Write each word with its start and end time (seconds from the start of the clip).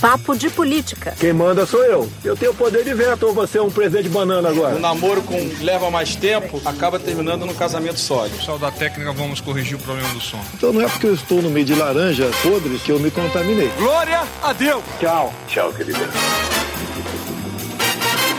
Papo 0.00 0.36
de 0.36 0.50
Política. 0.50 1.14
Quem 1.18 1.32
manda 1.32 1.64
sou 1.64 1.82
eu. 1.82 2.10
Eu 2.22 2.36
tenho 2.36 2.54
poder 2.54 2.84
de 2.84 2.92
veto 2.92 3.26
ou 3.26 3.32
você 3.32 3.58
é 3.58 3.62
um 3.62 3.70
presidente 3.70 4.08
banana 4.08 4.50
agora? 4.50 4.76
O 4.76 4.78
namoro 4.78 5.22
com 5.22 5.36
leva 5.62 5.90
mais 5.90 6.14
tempo 6.14 6.60
acaba 6.64 6.98
terminando 6.98 7.46
no 7.46 7.54
casamento 7.54 7.98
sólido. 7.98 8.36
Pessoal 8.36 8.58
da 8.58 8.70
técnica, 8.70 9.12
vamos 9.12 9.40
corrigir 9.40 9.76
o 9.76 9.80
problema 9.80 10.08
do 10.10 10.20
som. 10.20 10.40
Então 10.54 10.72
não 10.72 10.82
é 10.82 10.88
porque 10.88 11.06
eu 11.06 11.14
estou 11.14 11.40
no 11.40 11.48
meio 11.48 11.64
de 11.64 11.74
laranja 11.74 12.30
podres 12.42 12.82
que 12.82 12.92
eu 12.92 13.00
me 13.00 13.10
contaminei. 13.10 13.68
Glória 13.78 14.22
a 14.42 14.52
Deus! 14.52 14.82
Tchau. 15.00 15.32
Tchau, 15.48 15.72
querida. 15.72 15.98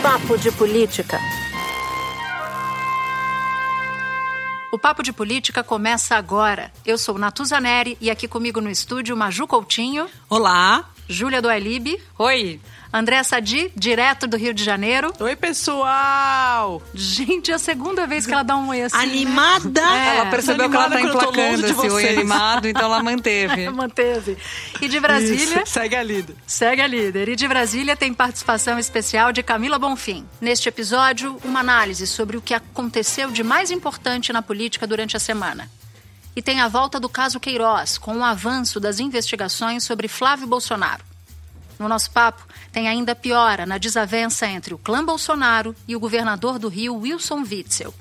Papo 0.00 0.38
de 0.38 0.52
Política. 0.52 1.18
O 4.70 4.78
Papo 4.78 5.02
de 5.02 5.12
Política 5.12 5.64
começa 5.64 6.14
agora. 6.14 6.70
Eu 6.86 6.96
sou 6.96 7.18
Natuza 7.18 7.58
Neri 7.58 7.98
e 8.00 8.10
aqui 8.10 8.28
comigo 8.28 8.60
no 8.60 8.70
estúdio 8.70 9.16
Maju 9.16 9.46
Coutinho. 9.46 10.06
Olá. 10.30 10.84
Júlia 11.08 11.40
do 11.40 11.48
Alibe. 11.48 11.98
Oi. 12.18 12.60
André 12.92 13.22
Sadi, 13.22 13.70
direto 13.76 14.26
do 14.26 14.36
Rio 14.36 14.54
de 14.54 14.64
Janeiro. 14.64 15.12
Oi, 15.20 15.36
pessoal! 15.36 16.82
Gente, 16.94 17.50
é 17.50 17.54
a 17.54 17.58
segunda 17.58 18.06
vez 18.06 18.26
que 18.26 18.32
ela 18.32 18.42
dá 18.42 18.56
um 18.56 18.68
oi 18.68 18.82
assim. 18.82 18.96
Animada! 18.96 19.80
É, 19.80 20.16
ela 20.16 20.26
percebeu 20.30 20.70
que 20.70 20.76
ela 20.76 20.88
tá 20.88 21.00
emplacando 21.00 21.66
esse 21.66 21.90
oi 21.90 22.08
animado, 22.08 22.66
então 22.66 22.84
ela 22.84 23.02
manteve. 23.02 23.68
Manteve. 23.78 24.38
E 24.80 24.88
de 24.88 24.98
Brasília. 25.00 25.62
Isso, 25.62 25.72
segue 25.72 25.96
a 25.96 26.02
líder. 26.02 26.34
Segue 26.46 26.80
a 26.80 26.86
líder. 26.86 27.28
E 27.28 27.36
de 27.36 27.46
Brasília 27.46 27.94
tem 27.94 28.12
participação 28.14 28.78
especial 28.78 29.32
de 29.32 29.42
Camila 29.42 29.78
Bonfim. 29.78 30.26
Neste 30.40 30.68
episódio, 30.68 31.38
uma 31.44 31.60
análise 31.60 32.06
sobre 32.06 32.36
o 32.36 32.40
que 32.40 32.54
aconteceu 32.54 33.30
de 33.30 33.42
mais 33.42 33.70
importante 33.70 34.32
na 34.32 34.40
política 34.40 34.86
durante 34.86 35.16
a 35.16 35.20
semana. 35.20 35.70
E 36.38 36.42
tem 36.42 36.60
a 36.60 36.68
volta 36.68 37.00
do 37.00 37.08
caso 37.08 37.40
Queiroz, 37.40 37.98
com 37.98 38.18
o 38.18 38.22
avanço 38.22 38.78
das 38.78 39.00
investigações 39.00 39.82
sobre 39.82 40.06
Flávio 40.06 40.46
Bolsonaro. 40.46 41.02
No 41.80 41.88
nosso 41.88 42.12
papo, 42.12 42.46
tem 42.70 42.86
ainda 42.86 43.12
piora 43.12 43.66
na 43.66 43.76
desavença 43.76 44.46
entre 44.46 44.72
o 44.72 44.78
clã 44.78 45.04
Bolsonaro 45.04 45.74
e 45.88 45.96
o 45.96 45.98
governador 45.98 46.60
do 46.60 46.68
Rio, 46.68 46.94
Wilson 46.94 47.42
Witzel. 47.42 47.92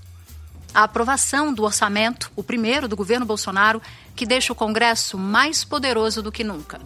A 0.71 0.83
aprovação 0.83 1.52
do 1.52 1.63
orçamento, 1.63 2.31
o 2.35 2.44
primeiro 2.44 2.88
do 2.88 2.95
governo 2.95 3.25
Bolsonaro, 3.25 3.81
que 4.16 4.23
deixa 4.23 4.53
o 4.53 4.55
Congresso 4.55 5.17
mais 5.17 5.63
poderoso 5.63 6.22
do 6.22 6.31
que 6.31 6.44
nunca. 6.44 6.79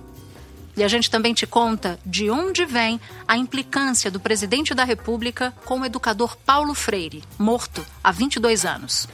E 0.78 0.86
a 0.86 0.88
gente 0.88 1.12
também 1.12 1.34
te 1.34 1.46
conta 1.46 2.00
de 2.06 2.30
onde 2.30 2.64
vem 2.64 2.98
a 3.28 3.36
implicância 3.36 4.10
do 4.10 4.22
presidente 4.22 4.74
da 4.74 4.86
República 4.86 5.54
com 5.66 5.82
o 5.82 5.86
educador 5.86 6.38
Paulo 6.46 6.74
Freire, 6.74 7.26
morto 7.38 7.86
há 8.02 8.10
22 8.10 8.66
anos. 8.66 9.06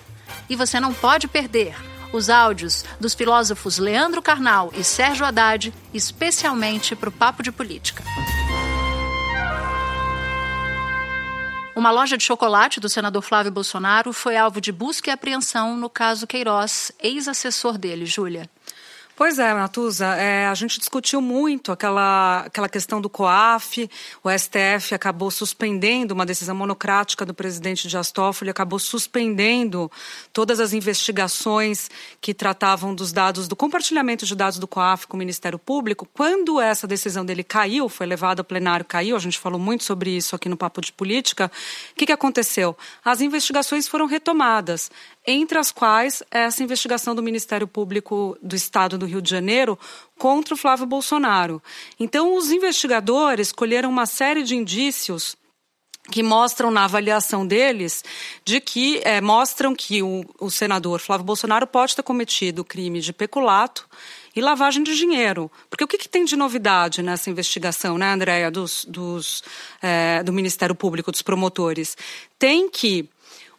E 0.47 0.55
você 0.55 0.79
não 0.79 0.93
pode 0.93 1.27
perder 1.27 1.75
os 2.11 2.29
áudios 2.29 2.83
dos 2.99 3.13
filósofos 3.13 3.77
Leandro 3.77 4.21
Carnal 4.21 4.71
e 4.73 4.83
Sérgio 4.83 5.25
Haddad, 5.25 5.73
especialmente 5.93 6.95
para 6.95 7.09
o 7.09 7.11
Papo 7.11 7.43
de 7.43 7.51
Política. 7.51 8.03
Uma 11.75 11.91
loja 11.91 12.17
de 12.17 12.23
chocolate 12.23 12.79
do 12.79 12.89
senador 12.89 13.21
Flávio 13.21 13.51
Bolsonaro 13.51 14.11
foi 14.11 14.35
alvo 14.35 14.59
de 14.59 14.71
busca 14.71 15.11
e 15.11 15.13
apreensão 15.13 15.77
no 15.77 15.89
caso 15.89 16.25
Queiroz, 16.25 16.91
ex-assessor 16.99 17.77
dele, 17.77 18.05
Júlia. 18.05 18.49
Pois 19.17 19.39
é, 19.39 19.51
Natuza, 19.51 20.05
é, 20.13 20.45
a 20.45 20.53
gente 20.53 20.77
discutiu 20.77 21.19
muito 21.19 21.71
aquela, 21.71 22.41
aquela 22.41 22.69
questão 22.69 23.01
do 23.01 23.09
COAF, 23.09 23.89
o 24.23 24.29
STF 24.29 24.93
acabou 24.93 25.31
suspendendo 25.31 26.13
uma 26.13 26.23
decisão 26.23 26.55
monocrática 26.55 27.25
do 27.25 27.33
presidente 27.33 27.87
Dias 27.87 28.11
Toffoli, 28.11 28.51
acabou 28.51 28.77
suspendendo 28.77 29.91
todas 30.31 30.59
as 30.59 30.71
investigações 30.71 31.89
que 32.21 32.31
tratavam 32.31 32.93
dos 32.93 33.11
dados, 33.11 33.47
do 33.47 33.55
compartilhamento 33.55 34.23
de 34.23 34.35
dados 34.35 34.59
do 34.59 34.67
COAF 34.67 35.07
com 35.07 35.17
o 35.17 35.19
Ministério 35.19 35.57
Público. 35.57 36.07
Quando 36.13 36.61
essa 36.61 36.85
decisão 36.85 37.25
dele 37.25 37.43
caiu, 37.43 37.89
foi 37.89 38.05
levada 38.05 38.41
ao 38.41 38.45
plenário, 38.45 38.85
caiu, 38.85 39.15
a 39.15 39.19
gente 39.19 39.39
falou 39.39 39.59
muito 39.59 39.83
sobre 39.83 40.11
isso 40.11 40.35
aqui 40.35 40.47
no 40.47 40.55
Papo 40.55 40.79
de 40.79 40.93
Política, 40.93 41.51
o 41.91 41.95
que, 41.95 42.05
que 42.05 42.13
aconteceu? 42.13 42.77
As 43.03 43.19
investigações 43.19 43.87
foram 43.87 44.05
retomadas 44.05 44.91
entre 45.27 45.59
as 45.59 45.73
quais 45.73 46.23
essa 46.31 46.63
investigação 46.63 47.13
do 47.13 47.21
Ministério 47.21 47.67
Público 47.67 48.37
do 48.41 48.55
Estado 48.55 48.97
do 48.97 49.05
Rio 49.05 49.21
de 49.21 49.29
Janeiro 49.29 49.77
contra 50.17 50.53
o 50.53 50.57
Flávio 50.57 50.85
Bolsonaro. 50.85 51.61
Então, 51.99 52.35
os 52.37 52.49
investigadores 52.49 53.51
colheram 53.51 53.89
uma 53.89 54.05
série 54.05 54.41
de 54.41 54.55
indícios 54.55 55.35
que 56.09 56.23
mostram 56.23 56.71
na 56.71 56.85
avaliação 56.85 57.45
deles 57.45 58.03
de 58.45 58.61
que 58.61 59.01
é, 59.03 59.19
mostram 59.19 59.75
que 59.75 60.01
o, 60.01 60.23
o 60.39 60.49
senador 60.49 61.01
Flávio 61.01 61.25
Bolsonaro 61.25 61.67
pode 61.67 61.95
ter 61.95 62.03
cometido 62.03 62.63
crime 62.63 63.01
de 63.01 63.11
peculato 63.11 63.85
e 64.33 64.39
lavagem 64.39 64.83
de 64.83 64.95
dinheiro. 64.95 65.51
Porque 65.69 65.83
o 65.83 65.87
que, 65.87 65.97
que 65.97 66.07
tem 66.07 66.23
de 66.23 66.37
novidade 66.37 67.01
nessa 67.01 67.29
investigação, 67.29 67.97
né, 67.97 68.13
Andréia, 68.13 68.49
dos, 68.49 68.85
dos, 68.85 69.43
é, 69.81 70.23
do 70.23 70.31
Ministério 70.31 70.75
Público, 70.75 71.11
dos 71.11 71.21
promotores? 71.21 71.97
Tem 72.39 72.69
que 72.69 73.09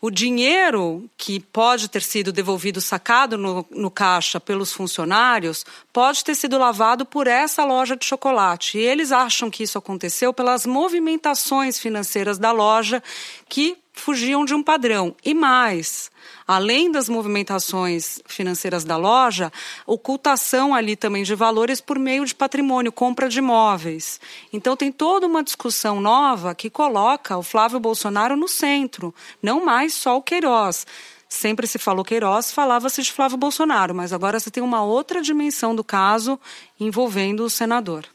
o 0.00 0.10
dinheiro 0.10 1.08
que 1.16 1.40
pode 1.40 1.88
ter 1.88 2.02
sido 2.02 2.32
devolvido, 2.32 2.80
sacado 2.80 3.36
no, 3.36 3.66
no, 3.70 3.90
caixa 3.90 4.38
pelos 4.38 4.72
funcionários, 4.72 5.66
pode 5.92 6.24
ter 6.24 6.34
sido 6.34 6.56
lavado 6.56 7.04
por 7.04 7.26
essa 7.26 7.64
loja 7.64 7.96
de 7.96 8.04
chocolate. 8.04 8.78
E 8.78 8.80
eles 8.80 9.10
acham 9.10 9.50
que 9.50 9.64
isso 9.64 9.76
aconteceu 9.76 10.32
pelas 10.32 10.64
movimentações 10.66 11.78
financeiras 11.78 12.38
da 12.38 12.52
loja 12.52 13.02
que 13.48 13.76
fugiam 14.00 14.44
de 14.44 14.54
um 14.54 14.62
padrão. 14.62 15.14
E 15.24 15.34
mais, 15.34 16.10
além 16.46 16.90
das 16.90 17.08
movimentações 17.08 18.20
financeiras 18.26 18.84
da 18.84 18.96
loja, 18.96 19.52
ocultação 19.86 20.74
ali 20.74 20.96
também 20.96 21.22
de 21.22 21.34
valores 21.34 21.80
por 21.80 21.98
meio 21.98 22.24
de 22.24 22.34
patrimônio, 22.34 22.92
compra 22.92 23.28
de 23.28 23.38
imóveis. 23.38 24.20
Então 24.52 24.76
tem 24.76 24.90
toda 24.90 25.26
uma 25.26 25.42
discussão 25.42 26.00
nova 26.00 26.54
que 26.54 26.70
coloca 26.70 27.36
o 27.36 27.42
Flávio 27.42 27.80
Bolsonaro 27.80 28.36
no 28.36 28.48
centro, 28.48 29.14
não 29.42 29.64
mais 29.64 29.94
só 29.94 30.16
o 30.16 30.22
Queiroz. 30.22 30.86
Sempre 31.28 31.66
se 31.66 31.78
falou 31.78 32.04
Queiroz, 32.04 32.50
falava-se 32.50 33.02
de 33.02 33.12
Flávio 33.12 33.36
Bolsonaro, 33.36 33.94
mas 33.94 34.14
agora 34.14 34.40
você 34.40 34.50
tem 34.50 34.62
uma 34.62 34.82
outra 34.82 35.20
dimensão 35.20 35.74
do 35.74 35.84
caso 35.84 36.40
envolvendo 36.80 37.44
o 37.44 37.50
senador. 37.50 38.06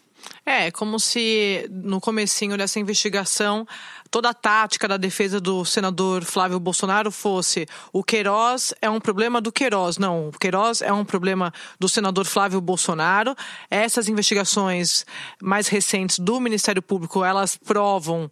É, 0.45 0.69
como 0.71 0.99
se 0.99 1.69
no 1.71 2.01
comecinho 2.01 2.57
dessa 2.57 2.79
investigação 2.79 3.65
toda 4.11 4.29
a 4.29 4.33
tática 4.33 4.87
da 4.87 4.97
defesa 4.97 5.39
do 5.39 5.63
senador 5.65 6.23
Flávio 6.23 6.59
Bolsonaro 6.59 7.11
fosse 7.11 7.65
o 7.91 8.03
Queiroz 8.03 8.73
é 8.81 8.89
um 8.89 8.99
problema 8.99 9.39
do 9.39 9.51
Queiroz. 9.51 9.97
Não, 9.97 10.27
o 10.27 10.31
Queiroz 10.31 10.81
é 10.81 10.91
um 10.91 11.05
problema 11.05 11.51
do 11.79 11.87
senador 11.87 12.25
Flávio 12.25 12.61
Bolsonaro. 12.61 13.35
Essas 13.71 14.07
investigações 14.09 15.05
mais 15.41 15.67
recentes 15.67 16.19
do 16.19 16.39
Ministério 16.39 16.81
Público, 16.81 17.23
elas 17.23 17.57
provam 17.57 18.29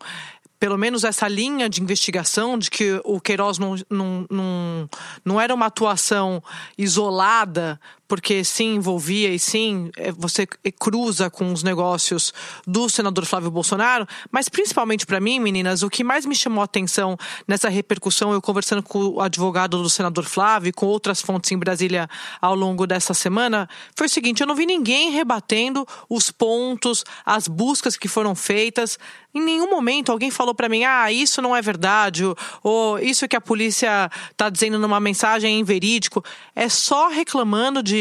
pelo 0.61 0.77
menos 0.77 1.03
essa 1.03 1.27
linha 1.27 1.67
de 1.67 1.81
investigação 1.81 2.55
de 2.55 2.69
que 2.69 3.01
o 3.03 3.19
Queiroz 3.19 3.57
não, 3.57 3.75
não, 3.89 4.27
não, 4.29 4.89
não 5.25 5.41
era 5.41 5.55
uma 5.55 5.66
atuação 5.66 6.44
isolada 6.77 7.81
porque 8.11 8.44
sim 8.44 8.75
envolvia 8.75 9.29
e 9.29 9.39
sim 9.39 9.89
é, 9.95 10.11
você 10.11 10.45
cruza 10.77 11.29
com 11.29 11.53
os 11.53 11.63
negócios 11.63 12.33
do 12.67 12.89
senador 12.89 13.25
Flávio 13.25 13.49
Bolsonaro, 13.49 14.05
mas 14.29 14.49
principalmente 14.49 15.05
para 15.05 15.22
mim, 15.22 15.39
meninas, 15.39 15.81
o 15.81 15.89
que 15.89 16.03
mais 16.03 16.25
me 16.25 16.35
chamou 16.35 16.61
a 16.61 16.66
atenção 16.66 17.17
nessa 17.47 17.69
repercussão, 17.69 18.33
eu 18.33 18.41
conversando 18.41 18.83
com 18.83 19.00
o 19.00 19.21
advogado 19.21 19.81
do 19.81 19.89
senador 19.89 20.25
Flávio 20.25 20.67
e 20.67 20.73
com 20.73 20.88
outras 20.88 21.21
fontes 21.21 21.53
em 21.53 21.57
Brasília 21.57 22.09
ao 22.41 22.53
longo 22.53 22.85
dessa 22.85 23.13
semana, 23.13 23.69
foi 23.95 24.07
o 24.07 24.09
seguinte: 24.09 24.41
eu 24.41 24.47
não 24.47 24.55
vi 24.55 24.66
ninguém 24.66 25.11
rebatendo 25.11 25.88
os 26.09 26.29
pontos, 26.31 27.05
as 27.25 27.47
buscas 27.47 27.95
que 27.95 28.09
foram 28.09 28.35
feitas. 28.35 29.00
Em 29.33 29.41
nenhum 29.41 29.69
momento 29.69 30.11
alguém 30.11 30.29
falou 30.29 30.53
para 30.53 30.67
mim, 30.67 30.83
ah, 30.83 31.09
isso 31.09 31.41
não 31.41 31.55
é 31.55 31.61
verdade, 31.61 32.23
ou 32.61 33.00
isso 33.00 33.25
que 33.29 33.35
a 33.38 33.39
polícia 33.39 34.11
está 34.29 34.50
dizendo 34.50 34.77
numa 34.77 35.00
mensagem 35.00 35.55
é 35.55 35.57
inverídico. 35.57 36.21
É 36.53 36.67
só 36.67 37.07
reclamando 37.07 37.81
de 37.81 38.00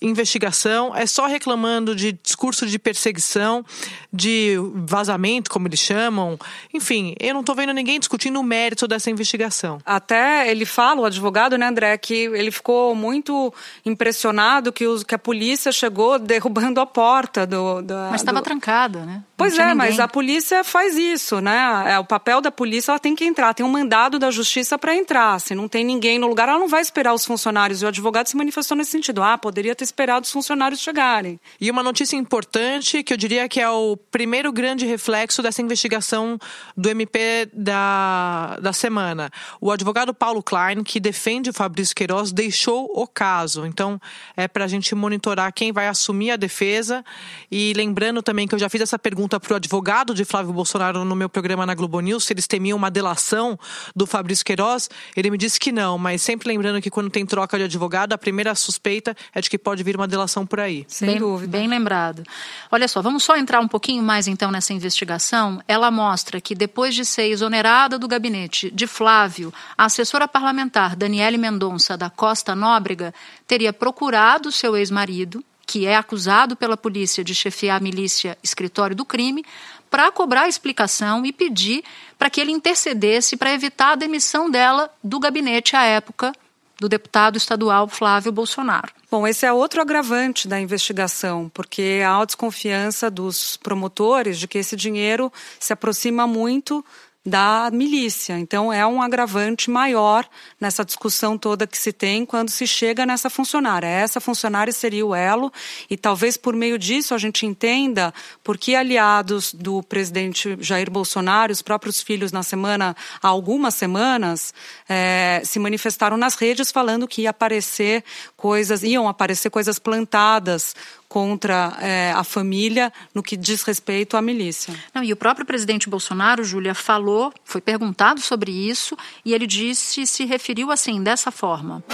investigação, 0.00 0.94
é 0.94 1.06
só 1.06 1.26
reclamando 1.26 1.94
de 1.94 2.12
discurso 2.12 2.66
de 2.66 2.78
perseguição, 2.78 3.64
de 4.12 4.56
vazamento, 4.74 5.50
como 5.50 5.66
eles 5.66 5.80
chamam. 5.80 6.38
Enfim, 6.72 7.14
eu 7.18 7.32
não 7.32 7.40
estou 7.40 7.54
vendo 7.54 7.72
ninguém 7.72 7.98
discutindo 7.98 8.38
o 8.38 8.42
mérito 8.42 8.86
dessa 8.86 9.10
investigação. 9.10 9.78
Até 9.84 10.50
ele 10.50 10.66
fala, 10.66 11.00
o 11.00 11.04
advogado, 11.04 11.56
né, 11.56 11.66
André, 11.66 11.96
que 11.96 12.14
ele 12.14 12.50
ficou 12.50 12.94
muito 12.94 13.52
impressionado 13.84 14.72
que, 14.72 14.86
os, 14.86 15.02
que 15.02 15.14
a 15.14 15.18
polícia 15.18 15.72
chegou 15.72 16.18
derrubando 16.18 16.80
a 16.80 16.86
porta 16.86 17.46
do. 17.46 17.82
Da, 17.82 18.08
mas 18.10 18.20
estava 18.20 18.40
do... 18.40 18.44
trancada, 18.44 19.04
né? 19.04 19.22
Pois 19.36 19.58
é, 19.58 19.74
mas 19.74 19.98
a 19.98 20.06
polícia 20.06 20.62
faz 20.62 20.96
isso, 20.96 21.40
né? 21.40 21.84
É, 21.86 21.98
o 21.98 22.04
papel 22.04 22.40
da 22.40 22.52
polícia, 22.52 22.92
ela 22.92 22.98
tem 22.98 23.14
que 23.14 23.24
entrar, 23.24 23.52
tem 23.52 23.64
um 23.64 23.68
mandado 23.68 24.18
da 24.18 24.30
justiça 24.30 24.78
para 24.78 24.94
entrar. 24.94 25.40
Se 25.40 25.54
não 25.54 25.68
tem 25.68 25.84
ninguém 25.84 26.18
no 26.18 26.26
lugar, 26.26 26.48
ela 26.48 26.58
não 26.58 26.68
vai 26.68 26.80
esperar 26.80 27.12
os 27.12 27.24
funcionários. 27.24 27.82
E 27.82 27.84
o 27.84 27.88
advogado 27.88 28.28
se 28.28 28.36
manifestou 28.36 28.76
nesse 28.76 28.92
sentido. 28.92 29.22
Ah, 29.22 29.36
poderia 29.36 29.74
ter 29.74 29.83
esperar 29.84 30.20
dos 30.20 30.30
funcionários 30.30 30.80
chegarem. 30.80 31.38
E 31.60 31.70
uma 31.70 31.82
notícia 31.82 32.16
importante 32.16 33.02
que 33.02 33.12
eu 33.12 33.16
diria 33.16 33.48
que 33.48 33.60
é 33.60 33.68
o 33.70 33.96
primeiro 33.96 34.52
grande 34.52 34.86
reflexo 34.86 35.42
dessa 35.42 35.62
investigação 35.62 36.38
do 36.76 36.88
MP 36.88 37.48
da, 37.52 38.58
da 38.60 38.72
semana. 38.72 39.30
O 39.60 39.70
advogado 39.70 40.12
Paulo 40.12 40.42
Klein, 40.42 40.82
que 40.82 40.98
defende 40.98 41.50
o 41.50 41.52
Fabrício 41.52 41.94
Queiroz, 41.94 42.32
deixou 42.32 42.90
o 42.94 43.06
caso. 43.06 43.66
Então, 43.66 44.00
é 44.36 44.48
para 44.48 44.64
a 44.64 44.68
gente 44.68 44.94
monitorar 44.94 45.52
quem 45.52 45.72
vai 45.72 45.88
assumir 45.88 46.32
a 46.32 46.36
defesa. 46.36 47.04
E 47.50 47.72
lembrando 47.74 48.22
também 48.22 48.46
que 48.46 48.54
eu 48.54 48.58
já 48.58 48.68
fiz 48.68 48.80
essa 48.80 48.98
pergunta 48.98 49.38
para 49.40 49.52
o 49.52 49.56
advogado 49.56 50.14
de 50.14 50.24
Flávio 50.24 50.52
Bolsonaro 50.52 51.04
no 51.04 51.14
meu 51.14 51.28
programa 51.28 51.66
na 51.66 51.74
Globo 51.74 52.00
News, 52.00 52.24
se 52.24 52.32
eles 52.32 52.46
temiam 52.46 52.76
uma 52.76 52.90
delação 52.90 53.58
do 53.94 54.06
Fabrício 54.06 54.44
Queiroz. 54.44 54.88
Ele 55.16 55.30
me 55.30 55.38
disse 55.38 55.58
que 55.58 55.72
não, 55.72 55.98
mas 55.98 56.22
sempre 56.22 56.48
lembrando 56.48 56.80
que 56.80 56.90
quando 56.90 57.10
tem 57.10 57.26
troca 57.26 57.58
de 57.58 57.64
advogado, 57.64 58.12
a 58.12 58.18
primeira 58.18 58.54
suspeita 58.54 59.16
é 59.34 59.40
de 59.40 59.50
que 59.50 59.58
pode 59.58 59.73
vir 59.82 59.96
uma 59.96 60.06
delação 60.06 60.46
por 60.46 60.60
aí. 60.60 60.84
Sem 60.86 61.08
bem, 61.08 61.18
dúvida. 61.18 61.58
Bem 61.58 61.66
lembrado. 61.66 62.22
Olha 62.70 62.86
só, 62.86 63.02
vamos 63.02 63.24
só 63.24 63.36
entrar 63.36 63.60
um 63.60 63.68
pouquinho 63.68 64.02
mais 64.02 64.28
então 64.28 64.50
nessa 64.50 64.72
investigação. 64.72 65.60
Ela 65.66 65.90
mostra 65.90 66.40
que 66.40 66.54
depois 66.54 66.94
de 66.94 67.04
ser 67.04 67.28
exonerada 67.28 67.98
do 67.98 68.06
gabinete 68.06 68.70
de 68.70 68.86
Flávio, 68.86 69.52
a 69.76 69.86
assessora 69.86 70.28
parlamentar 70.28 70.94
Daniele 70.94 71.38
Mendonça 71.38 71.96
da 71.96 72.10
Costa 72.10 72.54
Nóbrega 72.54 73.12
teria 73.46 73.72
procurado 73.72 74.52
seu 74.52 74.76
ex-marido, 74.76 75.44
que 75.66 75.86
é 75.86 75.96
acusado 75.96 76.54
pela 76.54 76.76
polícia 76.76 77.24
de 77.24 77.34
chefiar 77.34 77.78
a 77.78 77.80
milícia 77.80 78.36
escritório 78.42 78.94
do 78.94 79.04
crime, 79.04 79.44
para 79.90 80.10
cobrar 80.10 80.48
explicação 80.48 81.24
e 81.24 81.32
pedir 81.32 81.84
para 82.18 82.28
que 82.28 82.40
ele 82.40 82.50
intercedesse 82.50 83.36
para 83.36 83.52
evitar 83.52 83.92
a 83.92 83.94
demissão 83.94 84.50
dela 84.50 84.90
do 85.02 85.20
gabinete 85.20 85.76
à 85.76 85.84
época 85.84 86.32
do 86.80 86.88
deputado 86.88 87.36
estadual 87.36 87.88
Flávio 87.88 88.32
Bolsonaro. 88.32 88.92
Bom, 89.10 89.26
esse 89.26 89.46
é 89.46 89.52
outro 89.52 89.80
agravante 89.80 90.48
da 90.48 90.60
investigação, 90.60 91.50
porque 91.54 92.02
há 92.04 92.20
a 92.20 92.24
desconfiança 92.24 93.10
dos 93.10 93.56
promotores 93.56 94.38
de 94.38 94.48
que 94.48 94.58
esse 94.58 94.74
dinheiro 94.74 95.32
se 95.60 95.72
aproxima 95.72 96.26
muito 96.26 96.84
da 97.26 97.70
milícia. 97.72 98.38
Então, 98.38 98.70
é 98.70 98.86
um 98.86 99.00
agravante 99.00 99.70
maior 99.70 100.28
nessa 100.60 100.84
discussão 100.84 101.38
toda 101.38 101.66
que 101.66 101.78
se 101.78 101.90
tem 101.90 102.26
quando 102.26 102.50
se 102.50 102.66
chega 102.66 103.06
nessa 103.06 103.30
funcionária. 103.30 103.86
Essa 103.86 104.20
funcionária 104.20 104.72
seria 104.72 105.06
o 105.06 105.14
elo, 105.14 105.50
e 105.88 105.96
talvez 105.96 106.36
por 106.36 106.54
meio 106.54 106.78
disso 106.78 107.14
a 107.14 107.18
gente 107.18 107.46
entenda 107.46 108.12
por 108.42 108.58
que 108.58 108.74
aliados 108.74 109.54
do 109.54 109.82
presidente 109.82 110.56
Jair 110.60 110.90
Bolsonaro, 110.90 111.50
os 111.50 111.62
próprios 111.62 112.02
filhos, 112.02 112.30
na 112.30 112.42
semana, 112.42 112.94
há 113.22 113.28
algumas 113.28 113.74
semanas, 113.74 114.52
é, 114.86 115.40
se 115.44 115.58
manifestaram 115.58 116.18
nas 116.18 116.34
redes 116.34 116.70
falando 116.70 117.08
que 117.08 117.22
ia 117.22 117.30
aparecer 117.30 118.04
coisas, 118.36 118.82
iam 118.82 119.08
aparecer 119.08 119.48
coisas 119.48 119.78
plantadas 119.78 120.74
contra 121.14 121.78
é, 121.80 122.10
a 122.10 122.24
família 122.24 122.92
no 123.14 123.22
que 123.22 123.36
diz 123.36 123.62
respeito 123.62 124.16
à 124.16 124.20
milícia. 124.20 124.74
Não, 124.92 125.00
e 125.00 125.12
o 125.12 125.16
próprio 125.16 125.46
presidente 125.46 125.88
Bolsonaro, 125.88 126.42
Júlia, 126.42 126.74
falou, 126.74 127.32
foi 127.44 127.60
perguntado 127.60 128.20
sobre 128.20 128.50
isso 128.50 128.96
e 129.24 129.32
ele 129.32 129.46
disse, 129.46 130.08
se 130.08 130.24
referiu 130.24 130.72
assim, 130.72 131.00
dessa 131.04 131.30
forma. 131.30 131.84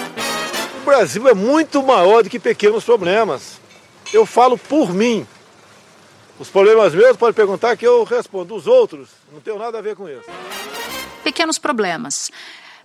O 0.80 0.86
Brasil 0.86 1.28
é 1.28 1.34
muito 1.34 1.82
maior 1.82 2.22
do 2.22 2.30
que 2.30 2.40
pequenos 2.40 2.82
problemas. 2.82 3.60
Eu 4.10 4.24
falo 4.24 4.56
por 4.56 4.94
mim. 4.94 5.26
Os 6.38 6.48
problemas 6.48 6.94
meus 6.94 7.14
pode 7.14 7.36
perguntar 7.36 7.76
que 7.76 7.86
eu 7.86 8.04
respondo. 8.04 8.54
Os 8.54 8.66
outros, 8.66 9.10
não 9.30 9.42
tenho 9.42 9.58
nada 9.58 9.80
a 9.80 9.82
ver 9.82 9.96
com 9.96 10.08
isso. 10.08 10.30
Pequenos 11.22 11.58
problemas 11.58 12.30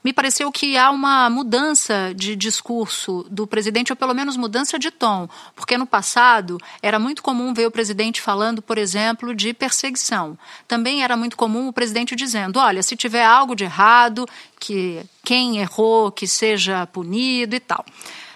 me 0.05 0.13
pareceu 0.13 0.51
que 0.51 0.77
há 0.77 0.91
uma 0.91 1.31
mudança 1.31 2.13
de 2.15 2.35
discurso 2.35 3.25
do 3.27 3.47
presidente, 3.47 3.91
ou 3.91 3.95
pelo 3.95 4.13
menos 4.13 4.37
mudança 4.37 4.77
de 4.77 4.91
tom, 4.91 5.27
porque 5.55 5.79
no 5.79 5.87
passado 5.87 6.59
era 6.79 6.99
muito 6.99 7.23
comum 7.23 7.55
ver 7.55 7.65
o 7.65 7.71
presidente 7.71 8.21
falando, 8.21 8.61
por 8.61 8.77
exemplo, 8.77 9.33
de 9.33 9.51
perseguição. 9.51 10.37
Também 10.67 11.03
era 11.03 11.17
muito 11.17 11.35
comum 11.35 11.69
o 11.69 11.73
presidente 11.73 12.15
dizendo: 12.15 12.59
olha, 12.59 12.83
se 12.83 12.95
tiver 12.95 13.25
algo 13.25 13.55
de 13.55 13.63
errado, 13.63 14.27
que 14.59 15.03
quem 15.23 15.57
errou, 15.57 16.11
que 16.11 16.27
seja 16.27 16.85
punido 16.85 17.55
e 17.55 17.59
tal. 17.59 17.83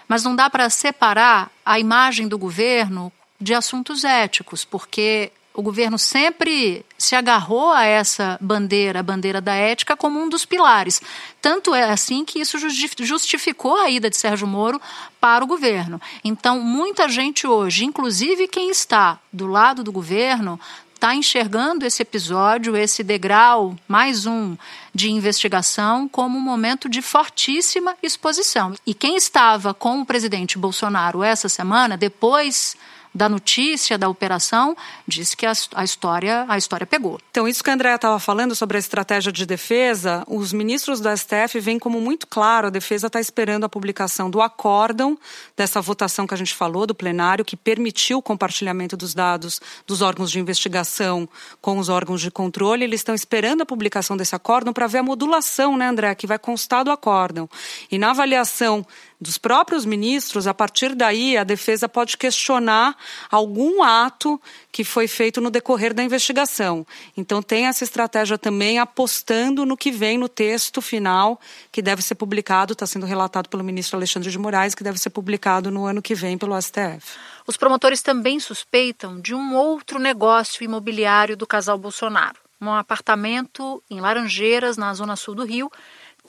Mas 0.08 0.24
não 0.24 0.34
dá 0.34 0.50
para 0.50 0.68
separar 0.70 1.52
a 1.64 1.78
imagem 1.78 2.26
do 2.26 2.36
governo 2.36 3.12
de 3.40 3.54
assuntos 3.54 4.02
éticos, 4.02 4.64
porque 4.64 5.30
o 5.60 5.62
governo 5.62 5.98
sempre 5.98 6.84
se 6.96 7.14
agarrou 7.14 7.70
a 7.70 7.84
essa 7.84 8.38
bandeira, 8.40 9.00
a 9.00 9.02
bandeira 9.02 9.40
da 9.40 9.54
ética, 9.54 9.94
como 9.94 10.18
um 10.18 10.28
dos 10.28 10.46
pilares. 10.46 11.02
Tanto 11.40 11.74
é 11.74 11.90
assim 11.90 12.24
que 12.24 12.40
isso 12.40 12.56
justificou 12.98 13.76
a 13.76 13.90
ida 13.90 14.08
de 14.08 14.16
Sérgio 14.16 14.46
Moro 14.46 14.80
para 15.20 15.44
o 15.44 15.46
governo. 15.46 16.00
Então, 16.24 16.60
muita 16.60 17.08
gente 17.08 17.46
hoje, 17.46 17.84
inclusive 17.84 18.48
quem 18.48 18.70
está 18.70 19.18
do 19.30 19.46
lado 19.46 19.84
do 19.84 19.92
governo, 19.92 20.58
está 20.94 21.14
enxergando 21.14 21.84
esse 21.84 22.02
episódio, 22.02 22.76
esse 22.76 23.02
degrau, 23.02 23.76
mais 23.86 24.24
um, 24.24 24.56
de 24.94 25.10
investigação, 25.10 26.08
como 26.08 26.38
um 26.38 26.42
momento 26.42 26.88
de 26.88 27.02
fortíssima 27.02 27.96
exposição. 28.02 28.74
E 28.86 28.94
quem 28.94 29.14
estava 29.14 29.74
com 29.74 30.00
o 30.00 30.06
presidente 30.06 30.58
Bolsonaro 30.58 31.22
essa 31.22 31.48
semana, 31.48 31.96
depois 31.98 32.76
da 33.14 33.28
notícia 33.28 33.98
da 33.98 34.08
operação, 34.08 34.76
disse 35.06 35.36
que 35.36 35.44
a, 35.44 35.52
a, 35.74 35.84
história, 35.84 36.44
a 36.48 36.56
história 36.56 36.86
pegou. 36.86 37.18
Então, 37.30 37.46
isso 37.48 37.62
que 37.62 37.70
a 37.70 37.74
Andrea 37.74 37.94
estava 37.96 38.18
falando 38.18 38.54
sobre 38.54 38.76
a 38.76 38.80
estratégia 38.80 39.32
de 39.32 39.44
defesa, 39.44 40.24
os 40.28 40.52
ministros 40.52 41.00
do 41.00 41.08
STF 41.16 41.58
veem 41.60 41.78
como 41.78 42.00
muito 42.00 42.26
claro, 42.26 42.68
a 42.68 42.70
defesa 42.70 43.08
está 43.08 43.20
esperando 43.20 43.64
a 43.64 43.68
publicação 43.68 44.30
do 44.30 44.40
acórdão 44.40 45.18
dessa 45.56 45.80
votação 45.80 46.26
que 46.26 46.34
a 46.34 46.36
gente 46.36 46.54
falou, 46.54 46.86
do 46.86 46.94
plenário, 46.94 47.44
que 47.44 47.56
permitiu 47.56 48.18
o 48.18 48.22
compartilhamento 48.22 48.96
dos 48.96 49.14
dados 49.14 49.60
dos 49.86 50.02
órgãos 50.02 50.30
de 50.30 50.38
investigação 50.38 51.28
com 51.60 51.78
os 51.78 51.88
órgãos 51.88 52.20
de 52.20 52.30
controle. 52.30 52.84
Eles 52.84 53.00
estão 53.00 53.14
esperando 53.14 53.62
a 53.62 53.66
publicação 53.66 54.16
desse 54.16 54.34
acórdão 54.34 54.72
para 54.72 54.86
ver 54.86 54.98
a 54.98 55.02
modulação, 55.02 55.76
né, 55.76 55.88
André, 55.88 56.14
que 56.14 56.26
vai 56.26 56.38
constar 56.38 56.84
do 56.84 56.90
acórdão. 56.90 57.48
E 57.90 57.98
na 57.98 58.10
avaliação 58.10 58.86
dos 59.20 59.36
próprios 59.36 59.84
ministros, 59.84 60.46
a 60.46 60.54
partir 60.54 60.94
daí 60.94 61.36
a 61.36 61.44
defesa 61.44 61.88
pode 61.88 62.16
questionar 62.16 62.96
algum 63.30 63.82
ato 63.82 64.40
que 64.72 64.82
foi 64.82 65.06
feito 65.06 65.40
no 65.40 65.50
decorrer 65.50 65.92
da 65.92 66.02
investigação. 66.02 66.86
Então 67.16 67.42
tem 67.42 67.66
essa 67.66 67.84
estratégia 67.84 68.38
também 68.38 68.78
apostando 68.78 69.66
no 69.66 69.76
que 69.76 69.90
vem 69.90 70.16
no 70.16 70.28
texto 70.28 70.80
final, 70.80 71.38
que 71.70 71.82
deve 71.82 72.00
ser 72.00 72.14
publicado, 72.14 72.72
está 72.72 72.86
sendo 72.86 73.04
relatado 73.04 73.48
pelo 73.48 73.62
ministro 73.62 73.96
Alexandre 73.96 74.30
de 74.30 74.38
Moraes, 74.38 74.74
que 74.74 74.84
deve 74.84 74.98
ser 74.98 75.10
publicado 75.10 75.70
no 75.70 75.84
ano 75.84 76.00
que 76.00 76.14
vem 76.14 76.38
pelo 76.38 76.60
STF. 76.60 77.18
Os 77.46 77.56
promotores 77.56 78.00
também 78.00 78.40
suspeitam 78.40 79.20
de 79.20 79.34
um 79.34 79.54
outro 79.54 79.98
negócio 79.98 80.64
imobiliário 80.64 81.36
do 81.36 81.46
casal 81.46 81.76
Bolsonaro. 81.76 82.38
Um 82.60 82.70
apartamento 82.72 83.82
em 83.90 84.00
Laranjeiras, 84.00 84.76
na 84.76 84.92
zona 84.94 85.16
sul 85.16 85.34
do 85.34 85.44
Rio, 85.44 85.70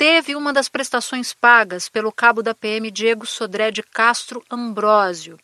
teve 0.01 0.35
uma 0.35 0.51
das 0.51 0.67
prestações 0.67 1.31
pagas 1.31 1.87
pelo 1.87 2.11
cabo 2.11 2.41
da 2.41 2.55
PM 2.55 2.89
Diego 2.89 3.23
Sodré 3.23 3.69
de 3.69 3.83
Castro 3.83 4.43
Ambrósio. 4.49 5.37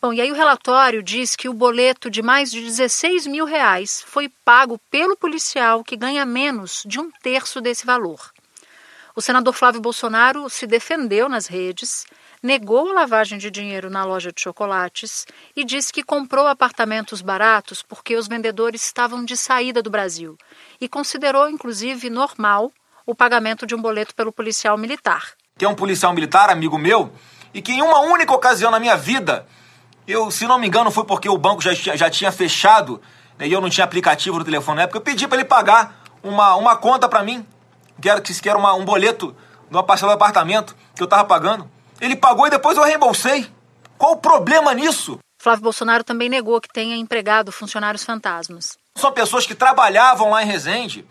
Bom, 0.00 0.10
e 0.10 0.22
aí 0.22 0.32
o 0.32 0.34
relatório 0.34 1.02
diz 1.02 1.36
que 1.36 1.50
o 1.50 1.52
boleto 1.52 2.08
de 2.08 2.22
mais 2.22 2.50
de 2.50 2.62
16 2.62 3.26
mil 3.26 3.44
reais 3.44 4.02
foi 4.06 4.30
pago 4.42 4.80
pelo 4.90 5.18
policial 5.18 5.84
que 5.84 5.98
ganha 5.98 6.24
menos 6.24 6.82
de 6.86 6.98
um 6.98 7.10
terço 7.10 7.60
desse 7.60 7.84
valor. 7.84 8.32
O 9.14 9.20
senador 9.20 9.52
Flávio 9.52 9.82
Bolsonaro 9.82 10.48
se 10.48 10.66
defendeu 10.66 11.28
nas 11.28 11.46
redes, 11.46 12.06
negou 12.42 12.88
a 12.88 12.94
lavagem 12.94 13.38
de 13.38 13.50
dinheiro 13.50 13.90
na 13.90 14.02
loja 14.02 14.32
de 14.32 14.40
chocolates 14.40 15.26
e 15.54 15.62
disse 15.62 15.92
que 15.92 16.02
comprou 16.02 16.46
apartamentos 16.46 17.20
baratos 17.20 17.82
porque 17.82 18.16
os 18.16 18.26
vendedores 18.26 18.82
estavam 18.82 19.22
de 19.26 19.36
saída 19.36 19.82
do 19.82 19.90
Brasil 19.90 20.38
e 20.80 20.88
considerou, 20.88 21.50
inclusive, 21.50 22.08
normal 22.08 22.72
o 23.06 23.14
pagamento 23.14 23.66
de 23.66 23.74
um 23.74 23.80
boleto 23.80 24.14
pelo 24.14 24.32
policial 24.32 24.76
militar. 24.76 25.32
É 25.60 25.68
um 25.68 25.74
policial 25.74 26.12
militar, 26.12 26.50
amigo 26.50 26.78
meu, 26.78 27.12
e 27.52 27.60
que 27.60 27.72
em 27.72 27.82
uma 27.82 28.00
única 28.00 28.32
ocasião 28.32 28.70
na 28.70 28.80
minha 28.80 28.96
vida, 28.96 29.46
eu, 30.06 30.30
se 30.30 30.46
não 30.46 30.58
me 30.58 30.66
engano, 30.66 30.90
foi 30.90 31.04
porque 31.04 31.28
o 31.28 31.36
banco 31.36 31.60
já, 31.60 31.74
já 31.74 32.08
tinha 32.08 32.32
fechado 32.32 33.00
né, 33.38 33.46
e 33.46 33.52
eu 33.52 33.60
não 33.60 33.68
tinha 33.68 33.84
aplicativo 33.84 34.38
no 34.38 34.44
telefone 34.44 34.76
na 34.76 34.82
época, 34.82 34.98
eu 34.98 35.02
pedi 35.02 35.26
para 35.26 35.38
ele 35.38 35.48
pagar 35.48 36.02
uma, 36.22 36.54
uma 36.56 36.76
conta 36.76 37.08
para 37.08 37.22
mim, 37.22 37.46
que 38.00 38.08
era, 38.08 38.20
que 38.20 38.48
era 38.48 38.58
uma, 38.58 38.74
um 38.74 38.84
boleto 38.84 39.36
de 39.68 39.76
uma 39.76 39.82
parcela 39.82 40.12
do 40.12 40.16
apartamento 40.16 40.76
que 40.94 41.02
eu 41.02 41.06
tava 41.06 41.24
pagando. 41.24 41.70
Ele 42.00 42.16
pagou 42.16 42.46
e 42.46 42.50
depois 42.50 42.76
eu 42.76 42.84
reembolsei. 42.84 43.50
Qual 43.98 44.12
o 44.12 44.16
problema 44.16 44.72
nisso? 44.72 45.18
Flávio 45.40 45.62
Bolsonaro 45.62 46.04
também 46.04 46.28
negou 46.28 46.60
que 46.60 46.68
tenha 46.68 46.96
empregado 46.96 47.52
funcionários 47.52 48.04
fantasmas. 48.04 48.76
São 48.96 49.12
pessoas 49.12 49.46
que 49.46 49.54
trabalhavam 49.54 50.30
lá 50.30 50.42
em 50.42 50.46
Resende 50.46 51.06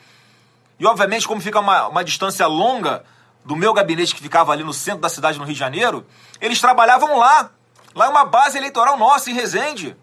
e, 0.79 0.85
obviamente, 0.85 1.27
como 1.27 1.41
fica 1.41 1.59
uma, 1.59 1.87
uma 1.87 2.03
distância 2.03 2.47
longa 2.47 3.03
do 3.43 3.55
meu 3.55 3.73
gabinete 3.73 4.15
que 4.15 4.21
ficava 4.21 4.53
ali 4.53 4.63
no 4.63 4.73
centro 4.73 5.01
da 5.01 5.09
cidade, 5.09 5.37
no 5.37 5.43
Rio 5.43 5.53
de 5.53 5.59
Janeiro, 5.59 6.05
eles 6.39 6.61
trabalhavam 6.61 7.17
lá. 7.17 7.51
Lá 7.93 8.05
é 8.05 8.09
uma 8.09 8.23
base 8.25 8.57
eleitoral 8.57 8.97
nossa, 8.97 9.29
em 9.29 9.33
Resende. 9.33 9.97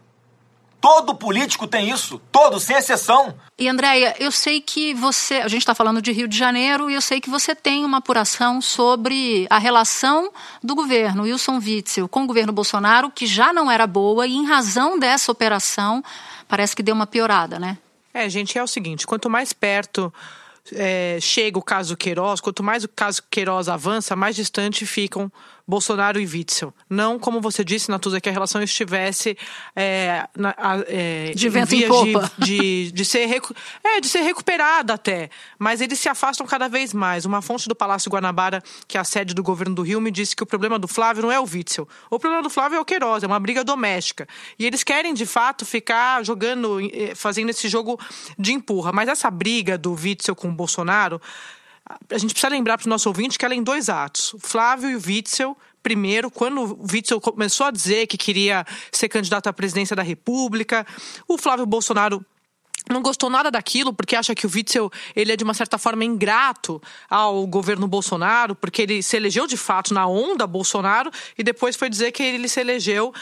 Todo 0.80 1.14
político 1.14 1.66
tem 1.66 1.90
isso. 1.90 2.20
Todo, 2.30 2.60
sem 2.60 2.76
exceção. 2.76 3.34
E, 3.58 3.68
Andréia, 3.68 4.14
eu 4.18 4.30
sei 4.30 4.60
que 4.60 4.92
você. 4.92 5.36
A 5.36 5.48
gente 5.48 5.62
está 5.62 5.74
falando 5.74 6.02
de 6.02 6.12
Rio 6.12 6.28
de 6.28 6.36
Janeiro 6.36 6.90
e 6.90 6.94
eu 6.94 7.00
sei 7.00 7.20
que 7.20 7.30
você 7.30 7.54
tem 7.54 7.84
uma 7.84 7.98
apuração 7.98 8.60
sobre 8.60 9.46
a 9.48 9.58
relação 9.58 10.30
do 10.62 10.74
governo 10.74 11.22
Wilson 11.22 11.58
Witzel 11.58 12.08
com 12.08 12.24
o 12.24 12.26
governo 12.26 12.52
Bolsonaro, 12.52 13.10
que 13.10 13.26
já 13.26 13.52
não 13.52 13.70
era 13.70 13.86
boa, 13.86 14.26
e 14.26 14.34
em 14.34 14.44
razão 14.44 14.98
dessa 14.98 15.32
operação, 15.32 16.04
parece 16.46 16.76
que 16.76 16.82
deu 16.82 16.94
uma 16.94 17.06
piorada, 17.06 17.58
né? 17.58 17.78
É, 18.12 18.28
gente, 18.28 18.58
é 18.58 18.62
o 18.62 18.66
seguinte: 18.66 19.06
quanto 19.06 19.30
mais 19.30 19.52
perto 19.52 20.12
é, 20.72 21.18
chega 21.20 21.58
o 21.58 21.62
caso 21.62 21.96
Queiroz, 21.96 22.40
quanto 22.40 22.62
mais 22.62 22.84
o 22.84 22.88
caso 22.88 23.22
Queiroz 23.30 23.68
avança, 23.68 24.16
mais 24.16 24.34
distante 24.36 24.86
ficam 24.86 25.30
Bolsonaro 25.66 26.20
e 26.20 26.26
Witzel. 26.26 26.72
Não, 26.88 27.18
como 27.18 27.40
você 27.40 27.64
disse, 27.64 27.90
Natuza, 27.90 28.20
que 28.20 28.28
a 28.28 28.32
relação 28.32 28.62
estivesse 28.62 29.36
é, 29.74 30.28
na, 30.36 30.54
é, 30.86 31.32
de 31.34 31.48
vento 31.48 31.74
em, 31.74 31.82
em 31.82 31.88
popa. 31.88 32.30
De, 32.38 32.56
de, 32.86 32.92
de, 32.92 33.04
ser 33.04 33.26
recu 33.26 33.54
é, 33.82 34.00
de 34.00 34.08
ser 34.08 34.20
recuperada 34.20 34.94
até. 34.94 35.28
Mas 35.58 35.80
eles 35.80 35.98
se 35.98 36.08
afastam 36.08 36.46
cada 36.46 36.68
vez 36.68 36.94
mais. 36.94 37.24
Uma 37.24 37.42
fonte 37.42 37.68
do 37.68 37.74
Palácio 37.74 38.10
Guanabara, 38.10 38.62
que 38.86 38.96
é 38.96 39.00
a 39.00 39.04
sede 39.04 39.34
do 39.34 39.42
governo 39.42 39.74
do 39.74 39.82
Rio, 39.82 40.00
me 40.00 40.12
disse 40.12 40.36
que 40.36 40.42
o 40.42 40.46
problema 40.46 40.78
do 40.78 40.86
Flávio 40.86 41.22
não 41.22 41.32
é 41.32 41.40
o 41.40 41.44
Witzel. 41.44 41.88
O 42.08 42.18
problema 42.18 42.42
do 42.42 42.50
Flávio 42.50 42.76
é 42.76 42.80
o 42.80 42.84
Queiroz, 42.84 43.24
é 43.24 43.26
uma 43.26 43.40
briga 43.40 43.64
doméstica. 43.64 44.28
E 44.56 44.64
eles 44.64 44.84
querem, 44.84 45.12
de 45.14 45.26
fato, 45.26 45.66
ficar 45.66 46.24
jogando, 46.24 46.78
eh, 46.80 47.14
fazendo 47.16 47.50
esse 47.50 47.68
jogo 47.68 47.98
de 48.38 48.52
empurra. 48.52 48.92
Mas 48.92 49.08
essa 49.08 49.30
briga 49.30 49.76
do 49.76 49.92
Witzel 49.92 50.36
com 50.36 50.48
o 50.48 50.52
Bolsonaro 50.52 51.20
a 52.10 52.18
gente 52.18 52.32
precisa 52.32 52.48
lembrar 52.48 52.78
para 52.78 52.86
o 52.86 52.90
nosso 52.90 53.08
ouvinte 53.08 53.38
que 53.38 53.44
ela 53.44 53.54
é 53.54 53.56
em 53.56 53.62
dois 53.62 53.88
atos. 53.88 54.34
Flávio 54.40 54.90
e 54.90 54.96
Witzel, 54.96 55.56
primeiro, 55.82 56.30
quando 56.30 56.60
o 56.60 56.86
Witzel 56.92 57.20
começou 57.20 57.66
a 57.66 57.70
dizer 57.70 58.06
que 58.06 58.16
queria 58.16 58.64
ser 58.90 59.08
candidato 59.08 59.46
à 59.46 59.52
presidência 59.52 59.94
da 59.94 60.02
República, 60.02 60.86
o 61.28 61.38
Flávio 61.38 61.64
Bolsonaro 61.64 62.24
não 62.90 63.02
gostou 63.02 63.28
nada 63.28 63.50
daquilo 63.50 63.92
porque 63.92 64.14
acha 64.14 64.34
que 64.34 64.46
o 64.46 64.50
Witzel 64.52 64.90
ele 65.14 65.32
é 65.32 65.36
de 65.36 65.42
uma 65.42 65.54
certa 65.54 65.76
forma 65.76 66.04
ingrato 66.04 66.80
ao 67.10 67.46
governo 67.46 67.88
Bolsonaro 67.88 68.54
porque 68.54 68.82
ele 68.82 69.02
se 69.02 69.16
elegeu 69.16 69.46
de 69.46 69.56
fato 69.56 69.92
na 69.92 70.06
onda 70.06 70.46
Bolsonaro 70.46 71.10
e 71.36 71.42
depois 71.42 71.74
foi 71.74 71.90
dizer 71.90 72.12
que 72.12 72.22
ele 72.22 72.48
se 72.48 72.60
elegeu 72.60 73.12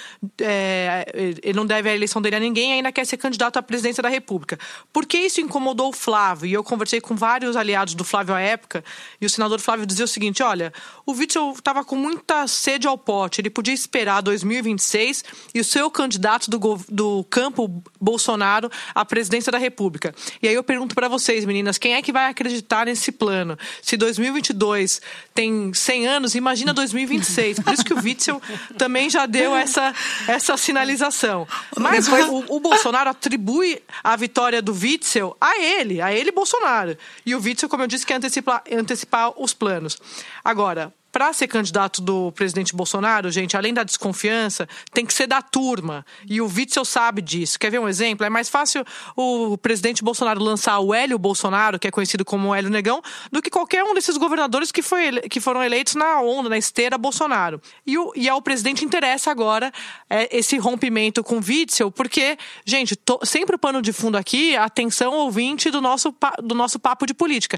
é, 0.40 1.38
ele 1.42 1.54
não 1.54 1.64
deve 1.64 1.88
a 1.88 1.94
eleição 1.94 2.20
dele 2.20 2.36
a 2.36 2.40
ninguém 2.40 2.70
e 2.70 2.72
ainda 2.74 2.92
quer 2.92 3.06
ser 3.06 3.16
candidato 3.16 3.58
à 3.58 3.62
presidência 3.62 4.02
da 4.02 4.08
República. 4.08 4.58
Por 4.92 5.06
que 5.06 5.18
isso 5.18 5.40
incomodou 5.40 5.88
o 5.88 5.92
Flávio? 5.92 6.46
E 6.46 6.52
eu 6.52 6.62
conversei 6.62 7.00
com 7.00 7.14
vários 7.14 7.56
aliados 7.56 7.94
do 7.94 8.04
Flávio 8.04 8.34
à 8.34 8.40
época 8.40 8.84
e 9.20 9.26
o 9.26 9.30
senador 9.30 9.60
Flávio 9.60 9.86
dizia 9.86 10.04
o 10.04 10.08
seguinte 10.08 10.42
olha 10.42 10.72
o 11.06 11.12
Witzel 11.12 11.52
estava 11.52 11.84
com 11.84 11.96
muita 11.96 12.46
sede 12.46 12.86
ao 12.86 12.98
pote 12.98 13.40
ele 13.40 13.50
podia 13.50 13.74
esperar 13.74 14.20
2026 14.20 15.24
e 15.54 15.60
o 15.60 15.64
seu 15.64 15.90
candidato 15.90 16.50
do, 16.50 16.58
do 16.88 17.24
campo 17.30 17.82
Bolsonaro 18.00 18.70
à 18.94 19.04
presidência 19.04 19.53
da 19.54 19.58
República. 19.58 20.14
E 20.42 20.48
aí 20.48 20.54
eu 20.54 20.64
pergunto 20.64 20.94
para 20.94 21.08
vocês, 21.08 21.44
meninas, 21.44 21.78
quem 21.78 21.94
é 21.94 22.02
que 22.02 22.12
vai 22.12 22.28
acreditar 22.28 22.86
nesse 22.86 23.12
plano? 23.12 23.56
Se 23.80 23.96
2022 23.96 25.00
tem 25.32 25.72
100 25.72 26.06
anos, 26.08 26.34
imagina 26.34 26.74
2026. 26.74 27.60
Por 27.60 27.72
isso 27.72 27.84
que 27.84 27.94
o 27.94 27.98
Witzel 27.98 28.42
também 28.76 29.08
já 29.08 29.26
deu 29.26 29.54
essa, 29.54 29.94
essa 30.26 30.56
sinalização. 30.56 31.46
Mas 31.78 32.06
Depois... 32.06 32.26
o, 32.28 32.56
o, 32.56 32.60
Bolsonaro 32.60 33.10
atribui 33.10 33.80
a 34.02 34.16
vitória 34.16 34.60
do 34.60 34.72
Witzel 34.72 35.36
a 35.40 35.60
ele, 35.60 36.00
a 36.00 36.12
ele 36.12 36.32
Bolsonaro. 36.32 36.96
E 37.24 37.34
o 37.34 37.40
Witzel, 37.40 37.68
como 37.68 37.84
eu 37.84 37.86
disse, 37.86 38.04
quer 38.04 38.16
antecipar, 38.16 38.64
antecipar 38.72 39.32
os 39.40 39.54
planos. 39.54 39.98
Agora, 40.44 40.92
para 41.14 41.32
ser 41.32 41.46
candidato 41.46 42.02
do 42.02 42.32
presidente 42.32 42.74
Bolsonaro, 42.74 43.30
gente, 43.30 43.56
além 43.56 43.72
da 43.72 43.84
desconfiança, 43.84 44.68
tem 44.92 45.06
que 45.06 45.14
ser 45.14 45.28
da 45.28 45.40
turma. 45.40 46.04
E 46.28 46.40
o 46.40 46.46
Witzel 46.46 46.84
sabe 46.84 47.22
disso. 47.22 47.56
Quer 47.56 47.70
ver 47.70 47.78
um 47.78 47.88
exemplo? 47.88 48.26
É 48.26 48.28
mais 48.28 48.48
fácil 48.48 48.84
o 49.14 49.56
presidente 49.56 50.02
Bolsonaro 50.02 50.42
lançar 50.42 50.80
o 50.80 50.92
Hélio 50.92 51.16
Bolsonaro, 51.16 51.78
que 51.78 51.86
é 51.86 51.90
conhecido 51.92 52.24
como 52.24 52.52
Hélio 52.52 52.68
Negão, 52.68 53.00
do 53.30 53.40
que 53.40 53.48
qualquer 53.48 53.84
um 53.84 53.94
desses 53.94 54.16
governadores 54.16 54.72
que, 54.72 54.82
foi, 54.82 55.20
que 55.30 55.38
foram 55.38 55.62
eleitos 55.62 55.94
na 55.94 56.20
onda, 56.20 56.48
na 56.48 56.58
esteira 56.58 56.98
Bolsonaro. 56.98 57.62
E, 57.86 57.96
o, 57.96 58.12
e 58.16 58.28
ao 58.28 58.42
presidente 58.42 58.84
interessa 58.84 59.30
agora 59.30 59.70
é, 60.10 60.36
esse 60.36 60.58
rompimento 60.58 61.22
com 61.22 61.36
o 61.36 61.40
Witzel, 61.40 61.92
porque, 61.92 62.36
gente, 62.66 62.96
tô, 62.96 63.20
sempre 63.22 63.54
o 63.54 63.58
pano 63.58 63.80
de 63.80 63.92
fundo 63.92 64.18
aqui, 64.18 64.56
atenção 64.56 65.12
ouvinte 65.12 65.70
do 65.70 65.80
nosso, 65.80 66.12
do 66.42 66.56
nosso 66.56 66.80
papo 66.80 67.06
de 67.06 67.14
política 67.14 67.56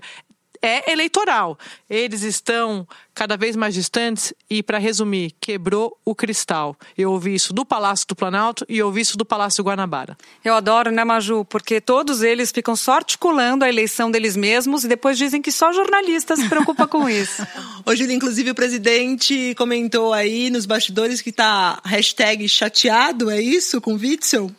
é 0.63 0.91
eleitoral. 0.91 1.59
Eles 1.89 2.23
estão 2.23 2.87
cada 3.15 3.37
vez 3.37 3.57
mais 3.57 3.75
distantes 3.75 4.35
e, 4.49 4.63
para 4.63 4.79
resumir, 4.79 5.35
quebrou 5.41 5.99
o 6.05 6.15
cristal. 6.15 6.77
Eu 6.97 7.13
ouvi 7.13 7.35
isso 7.35 7.53
do 7.53 7.65
Palácio 7.65 8.07
do 8.07 8.15
Planalto 8.15 8.65
e 8.69 8.83
ouvi 8.83 9.01
isso 9.01 9.17
do 9.17 9.25
Palácio 9.25 9.65
Guanabara. 9.65 10.17
Eu 10.45 10.55
adoro, 10.55 10.91
né, 10.91 11.03
Maju? 11.03 11.45
Porque 11.45 11.81
todos 11.81 12.23
eles 12.23 12.51
ficam 12.51 12.77
só 12.77 12.95
articulando 12.95 13.65
a 13.65 13.69
eleição 13.69 14.11
deles 14.11 14.37
mesmos 14.37 14.85
e 14.85 14.89
depois 14.89 15.17
dizem 15.17 15.41
que 15.41 15.51
só 15.51 15.73
jornalistas 15.73 16.41
se 16.41 16.49
preocupam 16.49 16.87
com 16.87 17.09
isso. 17.09 17.47
Ô, 17.87 17.95
Júlio, 17.95 18.13
inclusive 18.13 18.51
o 18.51 18.55
presidente 18.55 19.55
comentou 19.57 20.13
aí 20.13 20.51
nos 20.51 20.67
bastidores 20.67 21.23
que 21.23 21.33
tá 21.33 21.81
hashtag 21.85 22.49
chateado, 22.49 23.31
é 23.31 23.41
isso, 23.41 23.81
com 23.81 23.95
Witzel? 23.95 24.51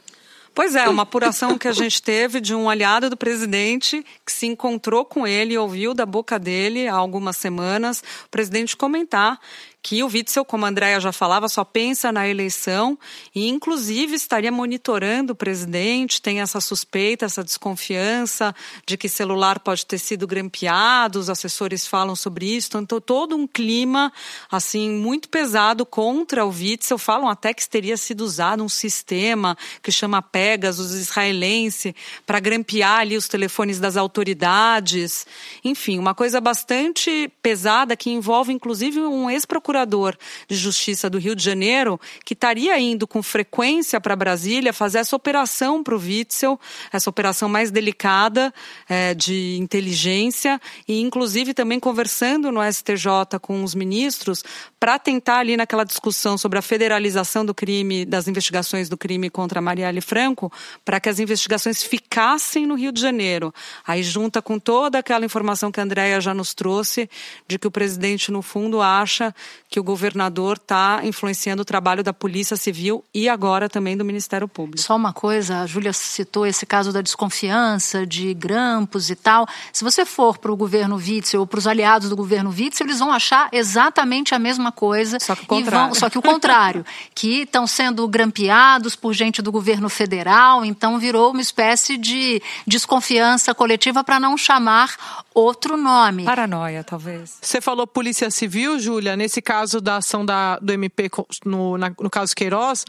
Pois 0.57 0.73
é, 0.73 0.89
uma 0.89 1.03
apuração 1.03 1.55
que 1.55 1.67
a 1.67 1.71
gente 1.71 2.01
teve 2.01 2.41
de 2.41 2.55
um 2.55 2.67
aliado 2.67 3.11
do 3.11 3.15
presidente 3.15 4.03
que 4.25 4.31
se 4.31 4.47
encontrou 4.47 5.05
com 5.05 5.27
ele 5.27 5.53
e 5.53 5.57
ouviu 5.57 5.93
da 5.93 6.03
boca 6.03 6.39
dele 6.39 6.87
há 6.87 6.95
algumas 6.95 7.37
semanas 7.37 7.99
o 8.25 8.29
presidente 8.31 8.75
comentar 8.75 9.39
que 9.87 10.03
o 10.03 10.07
Witzel, 10.07 10.43
como 10.43 10.65
a 10.65 10.67
Andréia 10.67 10.99
já 10.99 11.13
falava, 11.13 11.47
só 11.47 11.63
pensa 11.63 12.11
na 12.11 12.27
eleição 12.27 12.99
e, 13.33 13.47
inclusive, 13.47 14.15
estaria 14.15 14.51
monitorando 14.51 15.31
o 15.31 15.35
presidente, 15.35 16.21
tem 16.21 16.41
essa 16.41 16.59
suspeita, 16.59 17.23
essa 17.23 17.41
desconfiança 17.41 18.53
de 18.85 18.97
que 18.97 19.07
celular 19.07 19.59
pode 19.61 19.85
ter 19.85 19.97
sido 19.97 20.27
grampeado, 20.27 21.19
os 21.19 21.29
assessores 21.29 21.87
falam 21.87 22.17
sobre 22.17 22.53
isso, 22.53 22.77
então 22.77 22.99
todo 22.99 23.37
um 23.37 23.47
clima, 23.47 24.11
assim, 24.51 24.89
muito 24.89 25.29
pesado 25.29 25.85
contra 25.85 26.45
o 26.45 26.49
Witzel, 26.49 26.97
falam 26.97 27.29
até 27.29 27.53
que 27.53 27.65
teria 27.69 27.95
sido 27.95 28.25
usado 28.25 28.61
um 28.61 28.67
sistema 28.67 29.57
que 29.81 29.89
chama 29.89 30.21
Pegasus 30.21 30.91
israelense 30.95 31.95
para 32.25 32.41
grampear 32.41 32.99
ali 32.99 33.15
os 33.15 33.29
telefones 33.29 33.79
das 33.79 33.95
autoridades, 33.95 35.25
enfim, 35.63 35.97
uma 35.97 36.13
coisa 36.13 36.41
bastante 36.41 37.31
pesada 37.41 37.95
que 37.95 38.09
envolve, 38.09 38.51
inclusive, 38.51 38.99
um 38.99 39.29
ex-procurador 39.29 39.76
procurador 39.77 40.17
de 40.47 40.55
Justiça 40.55 41.09
do 41.09 41.19
Rio 41.19 41.35
de 41.35 41.43
Janeiro, 41.43 41.99
que 42.25 42.33
estaria 42.33 42.79
indo 42.79 43.05
com 43.05 43.21
frequência 43.21 44.01
para 44.01 44.15
Brasília 44.15 44.73
fazer 44.73 44.99
essa 44.99 45.15
operação 45.15 45.83
para 45.83 45.95
o 45.95 45.99
Witzel, 45.99 46.59
essa 46.91 47.09
operação 47.09 47.47
mais 47.47 47.69
delicada 47.69 48.51
é, 48.89 49.13
de 49.13 49.57
inteligência, 49.59 50.59
e 50.87 50.99
inclusive 51.01 51.53
também 51.53 51.79
conversando 51.79 52.51
no 52.51 52.61
STJ 52.61 53.39
com 53.39 53.63
os 53.63 53.75
ministros 53.75 54.43
para 54.79 54.97
tentar 54.97 55.39
ali 55.39 55.55
naquela 55.55 55.83
discussão 55.83 56.37
sobre 56.37 56.57
a 56.57 56.61
federalização 56.61 57.45
do 57.45 57.53
crime, 57.53 58.05
das 58.05 58.27
investigações 58.27 58.89
do 58.89 58.97
crime 58.97 59.29
contra 59.29 59.61
Marielle 59.61 60.01
Franco, 60.01 60.51
para 60.83 60.99
que 60.99 61.09
as 61.09 61.19
investigações 61.19 61.83
ficassem 61.83 62.65
no 62.65 62.75
Rio 62.75 62.91
de 62.91 63.01
Janeiro. 63.01 63.53
Aí 63.85 64.01
junta 64.01 64.41
com 64.41 64.57
toda 64.57 64.99
aquela 64.99 65.25
informação 65.25 65.71
que 65.71 65.79
a 65.79 65.83
Andrea 65.83 66.19
já 66.19 66.33
nos 66.33 66.53
trouxe, 66.53 67.09
de 67.47 67.59
que 67.59 67.67
o 67.67 67.71
presidente, 67.71 68.31
no 68.31 68.41
fundo, 68.41 68.81
acha 68.81 69.33
que 69.69 69.79
o 69.79 69.83
governador 69.83 70.57
está 70.57 71.01
influenciando 71.03 71.61
o 71.61 71.65
trabalho 71.65 72.03
da 72.03 72.13
Polícia 72.13 72.55
Civil 72.55 73.03
e 73.13 73.27
agora 73.27 73.67
também 73.67 73.97
do 73.97 74.05
Ministério 74.05 74.47
Público. 74.47 74.81
Só 74.81 74.95
uma 74.95 75.11
coisa, 75.11 75.59
a 75.59 75.65
Júlia 75.65 75.91
citou 75.91 76.45
esse 76.45 76.65
caso 76.65 76.93
da 76.93 77.01
desconfiança 77.01 78.05
de 78.05 78.33
grampos 78.33 79.09
e 79.09 79.15
tal. 79.15 79.45
Se 79.73 79.83
você 79.83 80.05
for 80.05 80.37
para 80.37 80.51
o 80.51 80.55
governo 80.55 80.95
Witzel 80.95 81.41
ou 81.41 81.47
para 81.47 81.59
os 81.59 81.67
aliados 81.67 82.09
do 82.09 82.15
governo 82.15 82.49
Witzel, 82.49 82.87
eles 82.87 82.99
vão 82.99 83.11
achar 83.11 83.49
exatamente 83.51 84.33
a 84.33 84.39
mesma 84.39 84.71
coisa. 84.71 85.19
Só 85.19 85.35
que 85.35 85.43
o 85.43 85.47
contrário. 85.47 85.87
Vão, 85.87 85.93
só 85.93 86.09
que 86.09 86.17
o 86.17 86.21
contrário, 86.21 86.85
que 87.13 87.41
estão 87.41 87.67
sendo 87.67 88.07
grampeados 88.07 88.95
por 88.95 89.13
gente 89.13 89.41
do 89.41 89.51
governo 89.51 89.89
federal, 89.89 90.63
então 90.63 90.97
virou 90.97 91.31
uma 91.31 91.41
espécie 91.41 91.97
de 91.97 92.41
desconfiança 92.65 93.53
coletiva 93.53 94.01
para 94.03 94.19
não 94.19 94.37
chamar 94.37 95.25
outro 95.33 95.75
nome. 95.75 96.23
Paranoia, 96.23 96.83
talvez. 96.83 97.37
Você 97.41 97.59
falou 97.59 97.85
Polícia 97.85 98.31
Civil, 98.31 98.79
Júlia, 98.79 99.15
nesse 99.15 99.41
caso 99.41 99.56
caso 99.57 99.81
da 99.81 99.97
ação 99.97 100.23
da, 100.23 100.59
do 100.59 100.71
MP, 100.71 101.09
no, 101.43 101.77
na, 101.77 101.91
no 101.99 102.09
caso 102.09 102.35
Queiroz, 102.35 102.85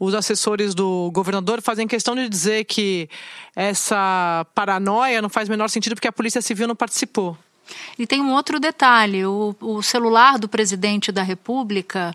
os 0.00 0.14
assessores 0.14 0.74
do 0.74 1.10
governador 1.12 1.60
fazem 1.60 1.86
questão 1.86 2.14
de 2.14 2.26
dizer 2.26 2.64
que 2.64 3.08
essa 3.54 4.46
paranoia 4.54 5.20
não 5.20 5.28
faz 5.28 5.46
menor 5.48 5.68
sentido 5.68 5.94
porque 5.94 6.08
a 6.08 6.12
Polícia 6.12 6.40
Civil 6.40 6.66
não 6.66 6.74
participou. 6.76 7.36
E 7.98 8.06
tem 8.06 8.22
um 8.22 8.32
outro 8.32 8.58
detalhe: 8.58 9.26
o, 9.26 9.54
o 9.60 9.82
celular 9.82 10.38
do 10.38 10.48
presidente 10.48 11.12
da 11.12 11.22
República 11.22 12.14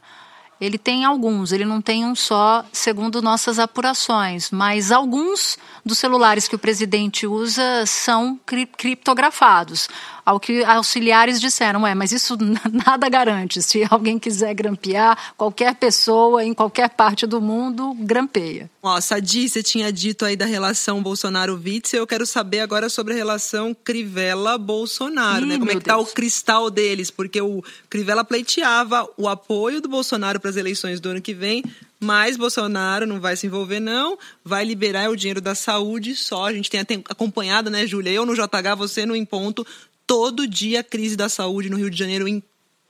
ele 0.61 0.77
tem 0.77 1.03
alguns, 1.03 1.51
ele 1.51 1.65
não 1.65 1.81
tem 1.81 2.05
um 2.05 2.13
só, 2.13 2.63
segundo 2.71 3.19
nossas 3.19 3.57
apurações, 3.57 4.51
mas 4.51 4.91
alguns 4.91 5.57
dos 5.83 5.97
celulares 5.97 6.47
que 6.47 6.55
o 6.55 6.59
presidente 6.59 7.25
usa 7.25 7.83
são 7.87 8.39
cri 8.45 8.67
criptografados. 8.67 9.89
Ao 10.31 10.39
que 10.39 10.63
auxiliares 10.63 11.41
disseram, 11.41 11.85
é, 11.85 11.93
mas 11.93 12.13
isso 12.13 12.37
nada 12.71 13.09
garante. 13.09 13.61
Se 13.61 13.85
alguém 13.89 14.17
quiser 14.17 14.53
grampear, 14.53 15.33
qualquer 15.35 15.75
pessoa 15.75 16.41
em 16.41 16.53
qualquer 16.53 16.89
parte 16.89 17.27
do 17.27 17.41
mundo 17.41 17.93
grampeia. 17.99 18.69
Ó, 18.81 18.99
Sadi, 19.01 19.49
você 19.49 19.61
tinha 19.61 19.91
dito 19.91 20.23
aí 20.23 20.37
da 20.37 20.45
relação 20.45 21.03
Bolsonaro-Witzel, 21.03 21.99
eu 21.99 22.07
quero 22.07 22.25
saber 22.25 22.61
agora 22.61 22.87
sobre 22.87 23.13
a 23.13 23.17
relação 23.17 23.75
Crivella-Bolsonaro, 23.83 25.45
né? 25.45 25.59
Como 25.59 25.69
é 25.69 25.75
que 25.75 25.81
tá 25.81 25.97
o 25.97 26.05
cristal 26.05 26.71
deles? 26.71 27.11
Porque 27.11 27.41
o 27.41 27.61
Crivella 27.89 28.23
pleiteava 28.23 29.05
o 29.17 29.27
apoio 29.27 29.81
do 29.81 29.89
Bolsonaro 29.89 30.39
para 30.39 30.49
as 30.49 30.55
eleições 30.55 31.01
do 31.01 31.09
ano 31.09 31.21
que 31.21 31.33
vem, 31.33 31.61
mas 32.03 32.35
Bolsonaro 32.35 33.05
não 33.05 33.19
vai 33.19 33.37
se 33.37 33.45
envolver, 33.45 33.79
não. 33.79 34.17
Vai 34.43 34.65
liberar 34.65 35.11
o 35.11 35.15
dinheiro 35.15 35.39
da 35.39 35.53
saúde 35.53 36.15
só. 36.15 36.47
A 36.47 36.53
gente 36.53 36.67
tem 36.67 37.03
acompanhado, 37.07 37.69
né, 37.69 37.85
Júlia? 37.85 38.09
Eu 38.09 38.25
no 38.25 38.33
JH, 38.33 38.75
você 38.75 39.05
no 39.05 39.15
Em 39.15 39.23
Ponto. 39.23 39.65
Todo 40.11 40.45
dia 40.45 40.81
a 40.81 40.83
crise 40.83 41.15
da 41.15 41.29
saúde 41.29 41.69
no 41.69 41.77
Rio 41.77 41.89
de 41.89 41.97
Janeiro 41.97 42.27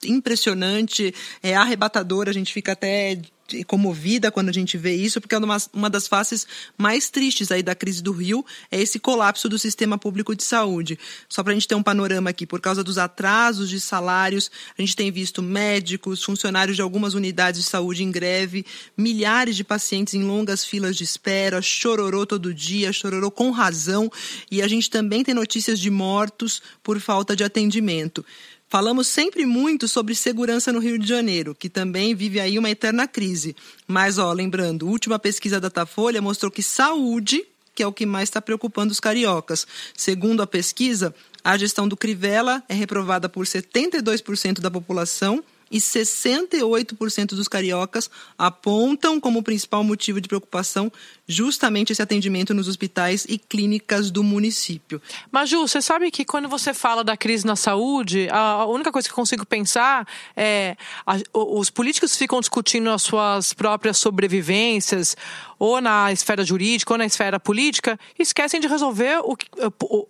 impressionante, 0.06 1.14
é 1.42 1.56
arrebatadora. 1.56 2.30
A 2.30 2.34
gente 2.34 2.54
fica 2.54 2.72
até 2.72 3.20
comovida 3.66 4.32
quando 4.32 4.50
a 4.50 4.54
gente 4.54 4.78
vê 4.78 4.96
isso, 4.96 5.20
porque 5.20 5.36
é 5.36 5.38
uma, 5.38 5.58
uma 5.74 5.90
das 5.90 6.08
faces 6.08 6.48
mais 6.78 7.10
tristes 7.10 7.52
aí 7.52 7.62
da 7.62 7.76
crise 7.76 8.02
do 8.02 8.12
Rio 8.12 8.46
é 8.72 8.80
esse 8.80 9.00
colapso 9.00 9.50
do 9.50 9.60
sistema 9.60 9.98
público 9.98 10.36
de 10.36 10.44
saúde. 10.44 10.98
Só 11.28 11.44
para 11.44 11.52
a 11.52 11.54
gente 11.54 11.68
ter 11.68 11.76
um 11.76 11.84
panorama 11.84 12.30
aqui, 12.30 12.46
por 12.46 12.62
causa 12.62 12.84
dos 12.84 12.98
atrasos 12.98 13.70
de 13.70 13.80
salários, 13.80 14.50
a 14.78 14.82
gente 14.82 14.96
tem 14.96 15.12
visto 15.12 15.42
médicos, 15.42 16.24
funcionários 16.24 16.76
de 16.76 16.82
algumas 16.82 17.14
unidades 17.14 17.62
de 17.62 17.70
saúde 17.70 18.04
em 18.04 18.12
greve, 18.12 18.66
milhares 18.96 19.56
de 19.56 19.64
pacientes 19.64 20.14
em 20.14 20.24
longas 20.24 20.64
filas 20.64 20.96
de 20.96 21.04
espera, 21.04 21.62
chororô 21.62 22.26
todo 22.26 22.54
dia, 22.54 22.94
chororô 22.94 23.30
com 23.30 23.52
razão, 23.52 24.10
e 24.50 24.62
a 24.62 24.68
gente 24.68 24.90
também 24.90 25.24
tem 25.24 25.34
notícias 25.34 25.80
de 25.80 25.90
mortos 25.90 26.62
por 26.84 27.00
falta 27.00 27.36
de 27.36 27.44
atendimento. 27.44 28.24
Falamos 28.72 29.08
sempre 29.08 29.46
muito 29.46 29.86
sobre 29.86 30.16
segurança 30.16 30.72
no 30.72 30.80
Rio 30.80 30.98
de 30.98 31.06
Janeiro, 31.06 31.54
que 31.54 31.70
também 31.70 32.16
vive 32.16 32.40
aí 32.40 32.58
uma 32.58 32.70
eterna 32.70 33.06
crise. 33.06 33.54
Mas, 33.86 34.18
ó, 34.18 34.32
lembrando, 34.32 34.88
última 34.88 35.20
pesquisa 35.20 35.60
da 35.60 35.68
Datafolha 35.68 36.22
mostrou 36.22 36.50
que 36.50 36.64
saúde, 36.64 37.46
que 37.76 37.84
é 37.84 37.88
o 37.88 37.92
que 37.92 38.06
mais 38.06 38.30
está 38.30 38.42
preocupando 38.42 38.94
os 38.94 39.00
cariocas. 39.02 39.68
Segundo 39.94 40.42
a 40.42 40.48
pesquisa, 40.48 41.14
a 41.44 41.58
gestão 41.58 41.86
do 41.86 41.98
Crivella 41.98 42.64
é 42.70 42.74
reprovada 42.74 43.28
por 43.28 43.46
72% 43.46 44.62
da 44.62 44.72
população 44.72 45.44
e 45.70 45.78
68% 45.78 47.36
dos 47.36 47.50
cariocas 47.50 48.10
apontam 48.38 49.20
como 49.20 49.44
principal 49.44 49.84
motivo 49.84 50.22
de 50.22 50.30
preocupação 50.30 50.90
justamente 51.32 51.92
esse 51.92 52.02
atendimento 52.02 52.54
nos 52.54 52.68
hospitais 52.68 53.26
e 53.28 53.38
clínicas 53.38 54.12
do 54.12 54.24
município. 54.24 55.02
Maju, 55.32 55.68
você 55.68 55.82
sabe 55.82 56.12
que 56.12 56.26
quando 56.26 56.50
você 56.50 56.74
fala 56.74 57.04
da 57.04 57.16
crise 57.16 57.46
na 57.46 57.56
saúde, 57.56 58.28
a 58.30 58.66
única 58.66 58.92
coisa 58.92 59.08
que 59.08 59.14
eu 59.14 59.16
consigo 59.16 59.46
pensar 59.46 60.08
é 60.36 60.76
a, 61.06 61.18
os 61.34 61.70
políticos 61.70 62.16
ficam 62.18 62.40
discutindo 62.40 62.90
as 62.90 63.02
suas 63.02 63.54
próprias 63.54 63.98
sobrevivências 63.98 65.16
ou 65.58 65.80
na 65.80 66.12
esfera 66.12 66.44
jurídica 66.44 66.94
ou 66.94 66.98
na 66.98 67.06
esfera 67.06 67.40
política, 67.40 68.00
e 68.18 68.24
esquecem 68.24 68.60
de 68.60 68.68
resolver 68.68 69.20
o, 69.24 69.38
o 69.84 70.08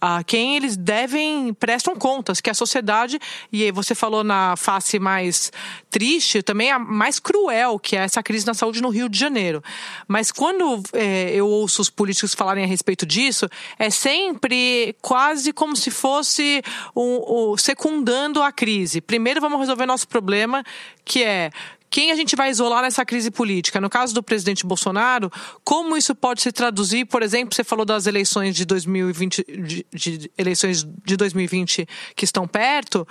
a 0.00 0.22
quem 0.22 0.56
eles 0.56 0.76
devem 0.76 1.54
prestam 1.54 1.96
contas, 1.96 2.40
que 2.40 2.50
é 2.50 2.52
a 2.52 2.54
sociedade, 2.54 3.18
e 3.50 3.70
você 3.72 3.94
falou 3.94 4.22
na 4.22 4.54
face 4.56 4.98
mais 4.98 5.50
triste, 5.96 6.42
também 6.42 6.70
a 6.70 6.78
mais 6.78 7.18
cruel, 7.18 7.78
que 7.78 7.96
é 7.96 8.00
essa 8.00 8.22
crise 8.22 8.46
na 8.46 8.52
saúde 8.52 8.82
no 8.82 8.90
Rio 8.90 9.08
de 9.08 9.18
Janeiro. 9.18 9.64
Mas 10.06 10.30
quando 10.30 10.82
é, 10.92 11.30
eu 11.30 11.48
ouço 11.48 11.80
os 11.80 11.88
políticos 11.88 12.34
falarem 12.34 12.62
a 12.62 12.66
respeito 12.66 13.06
disso, 13.06 13.48
é 13.78 13.88
sempre 13.88 14.94
quase 15.00 15.54
como 15.54 15.74
se 15.74 15.90
fosse 15.90 16.62
um, 16.94 17.52
um, 17.52 17.56
secundando 17.56 18.42
a 18.42 18.52
crise. 18.52 19.00
Primeiro 19.00 19.40
vamos 19.40 19.58
resolver 19.58 19.86
nosso 19.86 20.06
problema, 20.06 20.62
que 21.02 21.24
é 21.24 21.50
quem 21.88 22.10
a 22.10 22.14
gente 22.14 22.36
vai 22.36 22.50
isolar 22.50 22.82
nessa 22.82 23.02
crise 23.06 23.30
política? 23.30 23.80
No 23.80 23.88
caso 23.88 24.12
do 24.12 24.22
presidente 24.22 24.66
Bolsonaro, 24.66 25.32
como 25.64 25.96
isso 25.96 26.14
pode 26.14 26.42
se 26.42 26.52
traduzir, 26.52 27.06
por 27.06 27.22
exemplo, 27.22 27.54
você 27.54 27.64
falou 27.64 27.86
das 27.86 28.06
eleições 28.06 28.54
de 28.54 28.66
2020, 28.66 29.46
de, 29.48 29.86
de 29.94 30.30
eleições 30.36 30.86
de 31.06 31.16
2020 31.16 31.88
que 32.14 32.26
estão 32.26 32.46
perto, 32.46 33.08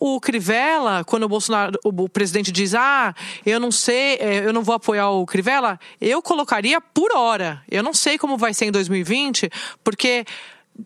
o 0.00 0.18
Crivella, 0.18 1.04
quando 1.04 1.24
o 1.24 1.28
Bolsonaro, 1.28 1.78
o 1.84 2.08
presidente 2.08 2.50
diz, 2.50 2.74
ah, 2.74 3.14
eu 3.44 3.60
não 3.60 3.70
sei, 3.70 4.14
é, 4.14 4.46
eu 4.46 4.52
não 4.52 4.62
vou 4.62 4.74
apoiar 4.74 5.10
o 5.10 5.26
Crivella, 5.26 5.78
eu 6.00 6.22
colocaria 6.22 6.80
por 6.80 7.14
hora. 7.14 7.62
Eu 7.70 7.82
não 7.82 7.92
sei 7.92 8.16
como 8.16 8.38
vai 8.38 8.54
ser 8.54 8.64
em 8.64 8.72
2020, 8.72 9.50
porque 9.84 10.24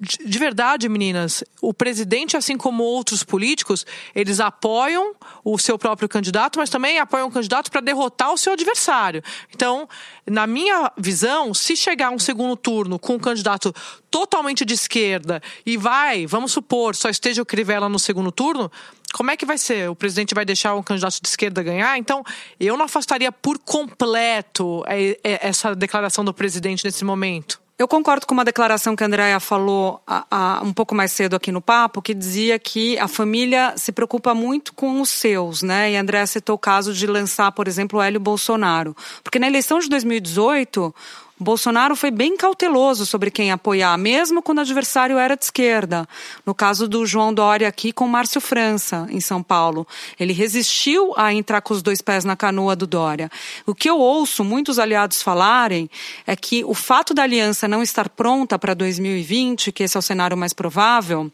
de 0.01 0.39
verdade, 0.39 0.89
meninas, 0.89 1.45
o 1.61 1.73
presidente, 1.73 2.37
assim 2.37 2.57
como 2.57 2.83
outros 2.83 3.23
políticos, 3.23 3.87
eles 4.15 4.41
apoiam 4.41 5.15
o 5.45 5.59
seu 5.59 5.79
próprio 5.79 6.09
candidato, 6.09 6.59
mas 6.59 6.71
também 6.71 6.99
apoiam 6.99 7.29
o 7.29 7.31
candidato 7.31 7.71
para 7.71 7.81
derrotar 7.81 8.33
o 8.33 8.39
seu 8.39 8.53
adversário. 8.53 9.23
Então, 9.55 9.89
na 10.27 10.47
minha 10.47 10.91
visão, 10.97 11.53
se 11.55 11.77
chegar 11.77 12.11
um 12.11 12.19
segundo 12.19 12.57
turno 12.57 12.99
com 12.99 13.15
um 13.15 13.19
candidato 13.19 13.75
totalmente 14.11 14.65
de 14.65 14.75
esquerda 14.75 15.43
e 15.67 15.77
vai, 15.77 16.27
vamos 16.27 16.53
supor, 16.53 16.95
só 16.95 17.09
esteja 17.09 17.43
o 17.43 17.47
Crivella 17.47 17.89
no 17.89 17.99
segundo 17.99 18.31
turno, 18.31 18.71
como 19.15 19.31
é 19.31 19.37
que 19.37 19.47
vai 19.47 19.57
ser? 19.57 19.89
O 19.89 19.95
presidente 19.95 20.35
vai 20.35 20.45
deixar 20.45 20.75
um 20.75 20.83
candidato 20.83 21.21
de 21.23 21.29
esquerda 21.29 21.63
ganhar? 21.63 21.97
Então, 21.99 22.25
eu 22.59 22.77
não 22.77 22.87
afastaria 22.87 23.31
por 23.31 23.59
completo 23.61 24.83
é, 24.89 25.19
é, 25.23 25.49
essa 25.49 25.75
declaração 25.75 26.25
do 26.25 26.35
presidente 26.35 26.85
nesse 26.85 27.05
momento. 27.05 27.64
Eu 27.77 27.89
concordo 27.89 28.25
com 28.25 28.35
uma 28.35 28.45
declaração 28.45 28.95
que 28.95 29.03
a 29.03 29.07
Andrea 29.07 29.41
falou 29.41 30.01
a, 30.07 30.25
a, 30.31 30.63
um 30.63 30.73
pouco 30.73 30.95
mais 30.95 31.11
cedo 31.11 31.35
aqui 31.35 31.51
no 31.51 31.61
papo, 31.61 32.01
que 32.01 32.15
dizia 32.15 32.57
que 32.57 32.97
a 33.01 33.09
família 33.09 33.75
se 33.77 33.91
preocupa 33.91 34.33
muito 34.33 34.73
com 34.73 35.01
os 35.01 35.11
seus, 35.11 35.61
né? 35.61 35.91
E 35.91 35.97
a 35.97 36.01
Andrea 36.01 36.25
citou 36.25 36.55
o 36.55 36.59
caso 36.59 36.95
de 36.95 37.05
lançar, 37.05 37.51
por 37.51 37.67
exemplo, 37.67 37.99
o 37.99 38.03
Hélio 38.03 38.21
Bolsonaro. 38.21 38.97
Porque 39.25 39.41
na 39.41 39.49
eleição 39.49 39.81
de 39.81 39.89
2018, 39.89 40.95
Bolsonaro 41.39 41.97
foi 41.97 42.13
bem 42.13 42.37
cauteloso 42.37 43.05
sobre 43.05 43.29
quem 43.29 43.51
apoiar, 43.51 43.99
mesmo 43.99 44.41
quando 44.41 44.59
o 44.59 44.61
adversário 44.61 45.19
era 45.19 45.37
de 45.37 45.45
esquerda. 45.45 46.09
No 46.47 46.55
caso 46.55 46.87
do 46.87 47.05
João 47.05 47.35
Dória 47.35 47.67
aqui 47.67 47.93
com 47.93 48.07
Márcio 48.07 48.41
França, 48.41 49.07
em 49.11 49.21
São 49.21 49.43
Paulo. 49.43 49.87
Ele 50.19 50.33
resistiu 50.33 51.13
a 51.17 51.33
entrar 51.35 51.61
com 51.61 51.75
os 51.75 51.83
dois 51.83 52.01
pés 52.01 52.25
na 52.25 52.37
canoa 52.37 52.77
do 52.77 52.87
Dória. 52.87 53.29
O 53.67 53.75
que 53.75 53.91
eu 53.91 53.99
ouço 53.99 54.45
muitos 54.45 54.79
aliados 54.79 55.23
falarem 55.23 55.91
é 56.25 56.37
que 56.37 56.65
o 56.65 56.75
fato 56.75 57.13
da 57.13 57.25
aliança 57.25 57.67
não 57.67 57.83
estar 57.83 58.09
pronta 58.09 58.57
para 58.57 58.73
2020, 58.73 59.73
que 59.73 59.83
esse 59.83 59.97
é 59.97 59.99
o 59.99 60.03
cenário 60.03 60.37
mais 60.37 60.53
provável, 60.53 61.33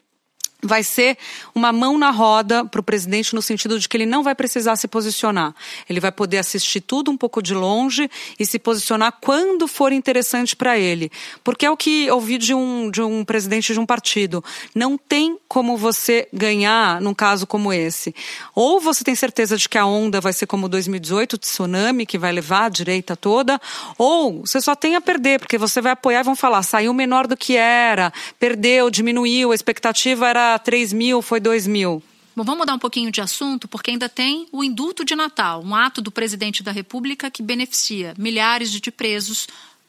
vai 0.62 0.83
ser 0.83 1.16
uma 1.55 1.73
mão 1.73 1.99
na 1.99 2.11
roda 2.11 2.64
para 2.64 2.81
o 2.81 2.85
presidente 2.85 3.35
no 3.35 3.42
sentido 3.42 3.79
de 3.79 3.88
que 3.88 3.96
ele 3.96 4.07
não 4.07 4.23
vai 4.23 4.35
precisar 4.35 4.77
se 4.77 4.88
posicionar. 4.88 5.55
Ele 5.88 6.01
vai 6.01 6.12
poder 6.12 6.38
assistir 6.38 6.81
tudo 6.81 7.11
um 7.11 7.16
pouco 7.16 7.42
de 7.42 7.55
longe 7.55 8.11
e 8.38 8.46
se 8.46 8.59
posicionar 8.59 9.14
quando 9.20 9.66
for 9.66 9.92
interessante 9.92 10.55
para 10.55 10.79
ele. 10.79 11.11
Porque 11.42 11.66
é 11.66 11.70
o 11.70 11.77
que 11.77 12.11
ouvi 12.11 12.38
de 12.38 12.55
um, 12.55 12.90
de 12.90 13.03
um 13.03 13.25
presidente 13.25 13.73
de 13.73 13.81
um 13.81 13.87
partido. 13.87 14.42
Não 14.75 14.96
tem 14.96 15.38
como 15.49 15.77
você 15.77 16.29
ganhar 16.33 17.01
num 17.01 17.14
caso 17.14 17.46
como 17.46 17.73
esse. 17.73 18.14
Ou 18.55 18.81
você 18.81 19.03
tem 19.03 19.14
certeza 19.14 19.57
de 19.57 19.68
que 19.68 19.79
a 19.79 19.87
onda 19.87 20.20
vai 20.20 20.33
ser 20.33 20.46
como 20.46 20.68
2018, 20.68 21.35
o 21.35 21.38
tsunami, 21.38 22.07
que 22.07 22.18
vai 22.18 22.33
levar 22.33 22.66
a 22.66 22.68
direita 22.68 23.16
toda, 23.16 23.61
ou 23.99 24.40
você 24.40 24.61
só 24.61 24.75
tem 24.75 24.96
a 24.96 25.01
perder, 25.01 25.38
porque 25.38 25.59
você 25.59 25.81
vai 25.81 25.92
apoiar 25.92 26.20
e 26.20 26.25
vão 26.25 26.37
falar, 26.37 26.62
saiu 26.62 26.94
menor 26.94 27.27
do 27.27 27.37
que 27.37 27.57
era, 27.57 28.12
perdeu, 28.38 28.90
diminuiu, 28.90 29.53
a 29.53 29.55
expectativa 29.55 30.29
era 30.29 30.50
3 30.59 30.93
mil, 30.93 31.23
foi 31.23 31.41
2 31.41 31.67
mil. 31.67 32.03
Bom, 32.35 32.45
vamos 32.45 32.61
mudar 32.61 32.75
um 32.75 32.79
pouquinho 32.79 33.11
de 33.11 33.21
assunto, 33.21 33.67
porque 33.67 33.91
ainda 33.91 34.09
tem 34.09 34.47
o 34.53 34.63
indulto 34.63 35.05
de 35.05 35.15
Natal, 35.15 35.63
um 35.63 35.75
ato 35.75 36.01
do 36.01 36.11
presidente 36.11 36.63
da 36.63 36.73
República 36.73 37.31
que 37.31 37.43
beneficia 37.43 38.15
milhares 38.17 38.71
de 38.71 38.91
presos 38.91 39.49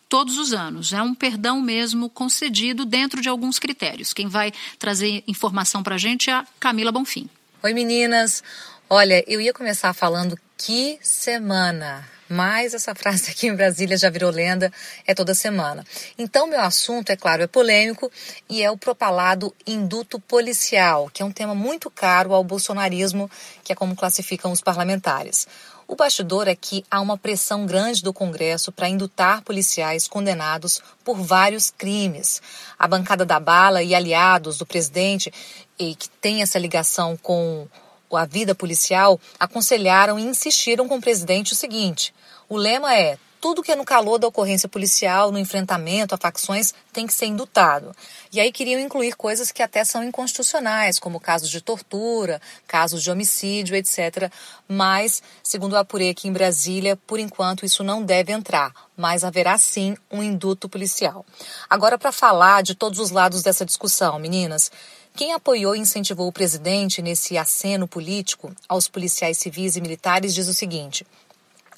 todos 0.09 0.37
os 0.37 0.51
anos. 0.51 0.91
É 0.91 1.01
um 1.01 1.15
perdão 1.15 1.61
mesmo 1.61 2.09
concedido 2.09 2.83
dentro 2.83 3.21
de 3.21 3.29
alguns 3.29 3.57
critérios. 3.57 4.11
Quem 4.11 4.27
vai 4.27 4.51
trazer 4.77 5.23
informação 5.27 5.81
para 5.81 5.95
a 5.95 5.97
gente 5.97 6.29
é 6.29 6.33
a 6.33 6.45
Camila 6.59 6.91
Bonfim. 6.91 7.29
Oi, 7.63 7.73
meninas. 7.73 8.43
Olha, 8.89 9.23
eu 9.25 9.39
ia 9.39 9.53
começar 9.53 9.93
falando 9.93 10.37
que 10.57 10.99
semana 11.01 12.05
mas 12.31 12.73
essa 12.73 12.95
frase 12.95 13.29
aqui 13.29 13.47
em 13.47 13.55
Brasília 13.55 13.97
já 13.97 14.09
virou 14.09 14.31
lenda, 14.31 14.71
é 15.05 15.13
toda 15.13 15.35
semana. 15.35 15.85
Então, 16.17 16.47
meu 16.47 16.61
assunto, 16.61 17.09
é 17.09 17.17
claro, 17.17 17.43
é 17.43 17.47
polêmico 17.47 18.09
e 18.49 18.63
é 18.63 18.71
o 18.71 18.77
propalado 18.77 19.53
induto 19.67 20.17
policial, 20.17 21.09
que 21.13 21.21
é 21.21 21.25
um 21.25 21.31
tema 21.31 21.53
muito 21.53 21.91
caro 21.91 22.33
ao 22.33 22.43
bolsonarismo, 22.43 23.29
que 23.65 23.73
é 23.73 23.75
como 23.75 23.95
classificam 23.95 24.51
os 24.51 24.61
parlamentares. 24.61 25.45
O 25.91 25.95
bastidor 25.97 26.47
é 26.47 26.55
que 26.55 26.85
há 26.89 27.01
uma 27.01 27.17
pressão 27.17 27.65
grande 27.65 28.01
do 28.01 28.13
Congresso 28.13 28.71
para 28.71 28.87
indutar 28.87 29.41
policiais 29.41 30.07
condenados 30.07 30.81
por 31.03 31.17
vários 31.17 31.69
crimes. 31.69 32.41
A 32.79 32.87
bancada 32.87 33.25
da 33.25 33.41
bala 33.41 33.83
e 33.83 33.93
aliados 33.93 34.57
do 34.57 34.65
presidente, 34.65 35.33
e 35.77 35.93
que 35.95 36.09
tem 36.09 36.41
essa 36.41 36.57
ligação 36.57 37.17
com 37.17 37.67
a 38.13 38.23
vida 38.23 38.55
policial, 38.55 39.19
aconselharam 39.37 40.17
e 40.17 40.23
insistiram 40.23 40.87
com 40.87 40.95
o 40.95 41.01
presidente 41.01 41.51
o 41.51 41.57
seguinte: 41.57 42.13
o 42.51 42.57
lema 42.57 42.93
é 42.93 43.17
tudo 43.39 43.63
que 43.63 43.71
é 43.71 43.77
no 43.77 43.85
calor 43.85 44.19
da 44.19 44.27
ocorrência 44.27 44.67
policial, 44.67 45.31
no 45.31 45.39
enfrentamento 45.39 46.13
a 46.13 46.17
facções, 46.17 46.73
tem 46.91 47.07
que 47.07 47.13
ser 47.13 47.27
indutado. 47.27 47.95
E 48.29 48.41
aí 48.41 48.51
queriam 48.51 48.77
incluir 48.77 49.15
coisas 49.15 49.53
que 49.53 49.63
até 49.63 49.85
são 49.85 50.03
inconstitucionais, 50.03 50.99
como 50.99 51.17
casos 51.17 51.49
de 51.49 51.61
tortura, 51.61 52.41
casos 52.67 53.01
de 53.01 53.09
homicídio, 53.09 53.73
etc. 53.77 54.29
Mas, 54.67 55.23
segundo 55.41 55.73
o 55.73 55.77
apurei 55.77 56.09
aqui 56.09 56.27
em 56.27 56.33
Brasília, 56.33 56.97
por 57.07 57.21
enquanto 57.21 57.65
isso 57.65 57.85
não 57.85 58.03
deve 58.03 58.33
entrar, 58.33 58.73
mas 58.97 59.23
haverá 59.23 59.57
sim 59.57 59.95
um 60.11 60.21
induto 60.21 60.67
policial. 60.67 61.25
Agora, 61.69 61.97
para 61.97 62.11
falar 62.11 62.63
de 62.63 62.75
todos 62.75 62.99
os 62.99 63.11
lados 63.11 63.43
dessa 63.43 63.65
discussão, 63.65 64.19
meninas, 64.19 64.69
quem 65.15 65.31
apoiou 65.31 65.73
e 65.73 65.79
incentivou 65.79 66.27
o 66.27 66.33
presidente 66.33 67.01
nesse 67.01 67.37
aceno 67.37 67.87
político 67.87 68.53
aos 68.67 68.89
policiais 68.89 69.37
civis 69.37 69.77
e 69.77 69.81
militares 69.81 70.33
diz 70.33 70.49
o 70.49 70.53
seguinte: 70.53 71.07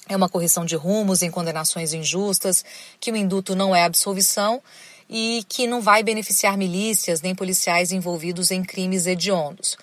é 0.08 0.16
uma 0.16 0.28
correção 0.28 0.64
de 0.64 0.76
rumos 0.76 1.22
em 1.22 1.30
condenações 1.30 1.92
injustas, 1.92 2.64
que 3.00 3.10
o 3.10 3.16
induto 3.16 3.54
não 3.54 3.74
é 3.74 3.84
absolvição 3.84 4.62
e 5.08 5.44
que 5.48 5.66
não 5.66 5.80
vai 5.80 6.02
beneficiar 6.02 6.56
milícias 6.56 7.20
nem 7.20 7.34
policiais 7.34 7.92
envolvidos 7.92 8.50
em 8.50 8.62
crimes 8.62 9.06
hediondos. 9.06 9.76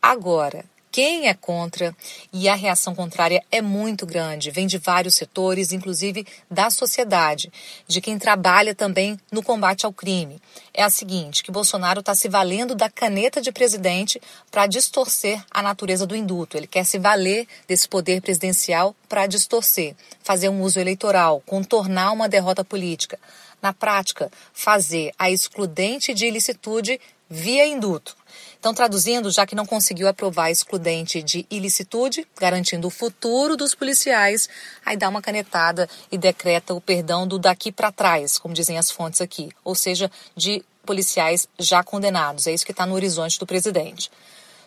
Agora, 0.00 0.64
quem 0.90 1.28
é 1.28 1.34
contra 1.34 1.94
e 2.32 2.48
a 2.48 2.54
reação 2.54 2.94
contrária 2.94 3.42
é 3.50 3.60
muito 3.60 4.06
grande, 4.06 4.50
vem 4.50 4.66
de 4.66 4.78
vários 4.78 5.14
setores, 5.14 5.72
inclusive 5.72 6.26
da 6.50 6.70
sociedade, 6.70 7.52
de 7.86 8.00
quem 8.00 8.18
trabalha 8.18 8.74
também 8.74 9.18
no 9.30 9.42
combate 9.42 9.84
ao 9.84 9.92
crime. 9.92 10.40
É 10.72 10.82
a 10.82 10.90
seguinte, 10.90 11.42
que 11.42 11.50
Bolsonaro 11.50 12.00
está 12.00 12.14
se 12.14 12.28
valendo 12.28 12.74
da 12.74 12.88
caneta 12.88 13.40
de 13.40 13.52
presidente 13.52 14.20
para 14.50 14.66
distorcer 14.66 15.44
a 15.50 15.62
natureza 15.62 16.06
do 16.06 16.16
induto. 16.16 16.56
Ele 16.56 16.66
quer 16.66 16.84
se 16.84 16.98
valer 16.98 17.46
desse 17.66 17.88
poder 17.88 18.20
presidencial 18.20 18.94
para 19.08 19.26
distorcer, 19.26 19.94
fazer 20.22 20.48
um 20.48 20.62
uso 20.62 20.80
eleitoral, 20.80 21.42
contornar 21.46 22.12
uma 22.12 22.28
derrota 22.28 22.64
política. 22.64 23.18
Na 23.60 23.72
prática, 23.72 24.30
fazer 24.52 25.12
a 25.18 25.30
excludente 25.30 26.14
de 26.14 26.26
ilicitude 26.26 27.00
via 27.28 27.66
induto. 27.66 28.16
Então, 28.58 28.74
traduzindo, 28.74 29.30
já 29.30 29.46
que 29.46 29.54
não 29.54 29.64
conseguiu 29.64 30.08
aprovar 30.08 30.50
excludente 30.50 31.22
de 31.22 31.46
ilicitude, 31.48 32.26
garantindo 32.38 32.88
o 32.88 32.90
futuro 32.90 33.56
dos 33.56 33.74
policiais, 33.74 34.48
aí 34.84 34.96
dá 34.96 35.08
uma 35.08 35.22
canetada 35.22 35.88
e 36.10 36.18
decreta 36.18 36.74
o 36.74 36.80
perdão 36.80 37.26
do 37.26 37.38
daqui 37.38 37.70
para 37.70 37.92
trás, 37.92 38.36
como 38.36 38.54
dizem 38.54 38.76
as 38.76 38.90
fontes 38.90 39.20
aqui, 39.20 39.50
ou 39.62 39.76
seja, 39.76 40.10
de 40.36 40.64
policiais 40.84 41.46
já 41.58 41.84
condenados. 41.84 42.46
É 42.46 42.52
isso 42.52 42.64
que 42.66 42.72
está 42.72 42.84
no 42.84 42.94
horizonte 42.94 43.38
do 43.38 43.46
presidente. 43.46 44.10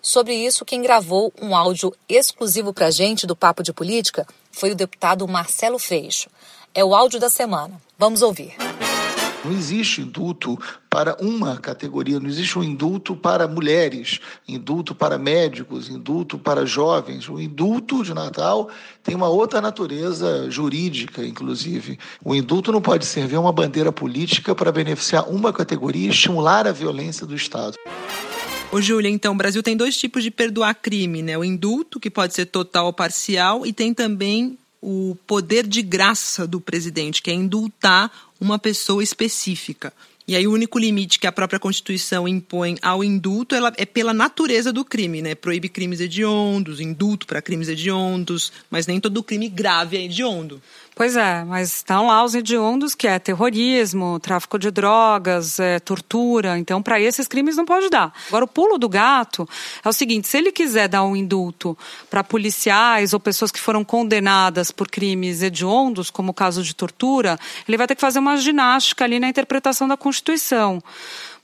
Sobre 0.01 0.33
isso, 0.33 0.65
quem 0.65 0.81
gravou 0.81 1.31
um 1.39 1.55
áudio 1.55 1.93
exclusivo 2.07 2.73
para 2.73 2.87
a 2.87 2.91
gente 2.91 3.27
do 3.27 3.35
Papo 3.35 3.61
de 3.61 3.73
Política 3.73 4.25
foi 4.51 4.71
o 4.71 4.75
deputado 4.75 5.27
Marcelo 5.27 5.77
Freixo. 5.77 6.29
É 6.73 6.83
o 6.83 6.95
áudio 6.95 7.19
da 7.19 7.29
semana. 7.29 7.79
Vamos 7.99 8.21
ouvir. 8.21 8.55
Não 9.43 9.51
existe 9.51 10.01
indulto 10.01 10.57
para 10.89 11.17
uma 11.19 11.57
categoria, 11.57 12.19
não 12.19 12.29
existe 12.29 12.59
um 12.59 12.63
indulto 12.63 13.15
para 13.15 13.47
mulheres, 13.47 14.19
indulto 14.47 14.93
para 14.93 15.17
médicos, 15.17 15.89
indulto 15.89 16.37
para 16.37 16.65
jovens. 16.65 17.27
O 17.27 17.39
indulto 17.39 18.03
de 18.03 18.13
Natal 18.13 18.69
tem 19.01 19.15
uma 19.15 19.29
outra 19.29 19.59
natureza 19.59 20.49
jurídica, 20.51 21.25
inclusive. 21.25 21.97
O 22.23 22.35
indulto 22.35 22.71
não 22.71 22.81
pode 22.81 23.05
servir 23.05 23.37
uma 23.37 23.51
bandeira 23.51 23.91
política 23.91 24.53
para 24.53 24.71
beneficiar 24.71 25.27
uma 25.27 25.51
categoria 25.51 26.07
e 26.07 26.11
estimular 26.11 26.67
a 26.67 26.71
violência 26.71 27.25
do 27.25 27.35
Estado. 27.35 27.77
Ô, 28.71 28.79
Júlia, 28.79 29.09
então, 29.09 29.33
o 29.33 29.37
Brasil 29.37 29.61
tem 29.61 29.75
dois 29.75 29.97
tipos 29.97 30.23
de 30.23 30.31
perdoar 30.31 30.75
crime, 30.75 31.21
né? 31.21 31.37
O 31.37 31.43
indulto, 31.43 31.99
que 31.99 32.09
pode 32.09 32.33
ser 32.33 32.45
total 32.45 32.85
ou 32.85 32.93
parcial, 32.93 33.65
e 33.65 33.73
tem 33.73 33.93
também 33.93 34.57
o 34.81 35.15
poder 35.27 35.67
de 35.67 35.81
graça 35.81 36.47
do 36.47 36.59
presidente, 36.59 37.21
que 37.21 37.29
é 37.29 37.33
indultar 37.33 38.11
uma 38.41 38.57
pessoa 38.57 39.03
específica. 39.03 39.93
E 40.27 40.35
aí 40.35 40.47
o 40.47 40.53
único 40.53 40.79
limite 40.79 41.19
que 41.19 41.27
a 41.27 41.31
própria 41.31 41.59
Constituição 41.59 42.27
impõe 42.27 42.77
ao 42.81 43.03
indulto 43.03 43.53
ela 43.53 43.73
é 43.77 43.85
pela 43.85 44.13
natureza 44.13 44.71
do 44.71 44.85
crime, 44.85 45.21
né? 45.21 45.35
Proíbe 45.35 45.69
crimes 45.69 45.99
hediondos, 45.99 46.79
indulto 46.79 47.27
para 47.27 47.41
crimes 47.41 47.67
hediondos, 47.67 48.51
mas 48.69 48.87
nem 48.87 48.99
todo 48.99 49.23
crime 49.23 49.49
grave 49.49 49.97
é 49.97 50.03
hediondo. 50.03 50.61
Pois 51.01 51.15
é, 51.15 51.43
mas 51.43 51.77
estão 51.77 52.05
lá 52.05 52.23
os 52.23 52.35
hediondos, 52.35 52.93
que 52.93 53.07
é 53.07 53.17
terrorismo, 53.17 54.19
tráfico 54.19 54.59
de 54.59 54.69
drogas, 54.69 55.59
é, 55.59 55.79
tortura. 55.79 56.59
Então, 56.59 56.79
para 56.79 56.99
esses 57.01 57.27
crimes 57.27 57.55
não 57.55 57.65
pode 57.65 57.89
dar. 57.89 58.13
Agora, 58.27 58.45
o 58.45 58.47
pulo 58.47 58.77
do 58.77 58.87
gato 58.87 59.49
é 59.83 59.89
o 59.89 59.91
seguinte: 59.91 60.27
se 60.27 60.37
ele 60.37 60.51
quiser 60.51 60.87
dar 60.87 61.03
um 61.03 61.15
indulto 61.15 61.75
para 62.07 62.23
policiais 62.23 63.13
ou 63.13 63.19
pessoas 63.19 63.49
que 63.49 63.59
foram 63.59 63.83
condenadas 63.83 64.69
por 64.69 64.87
crimes 64.91 65.41
hediondos, 65.41 66.11
como 66.11 66.29
o 66.29 66.35
caso 66.35 66.61
de 66.61 66.75
tortura, 66.75 67.35
ele 67.67 67.77
vai 67.77 67.87
ter 67.87 67.95
que 67.95 68.01
fazer 68.01 68.19
uma 68.19 68.37
ginástica 68.37 69.03
ali 69.03 69.19
na 69.19 69.27
interpretação 69.27 69.87
da 69.87 69.97
Constituição 69.97 70.83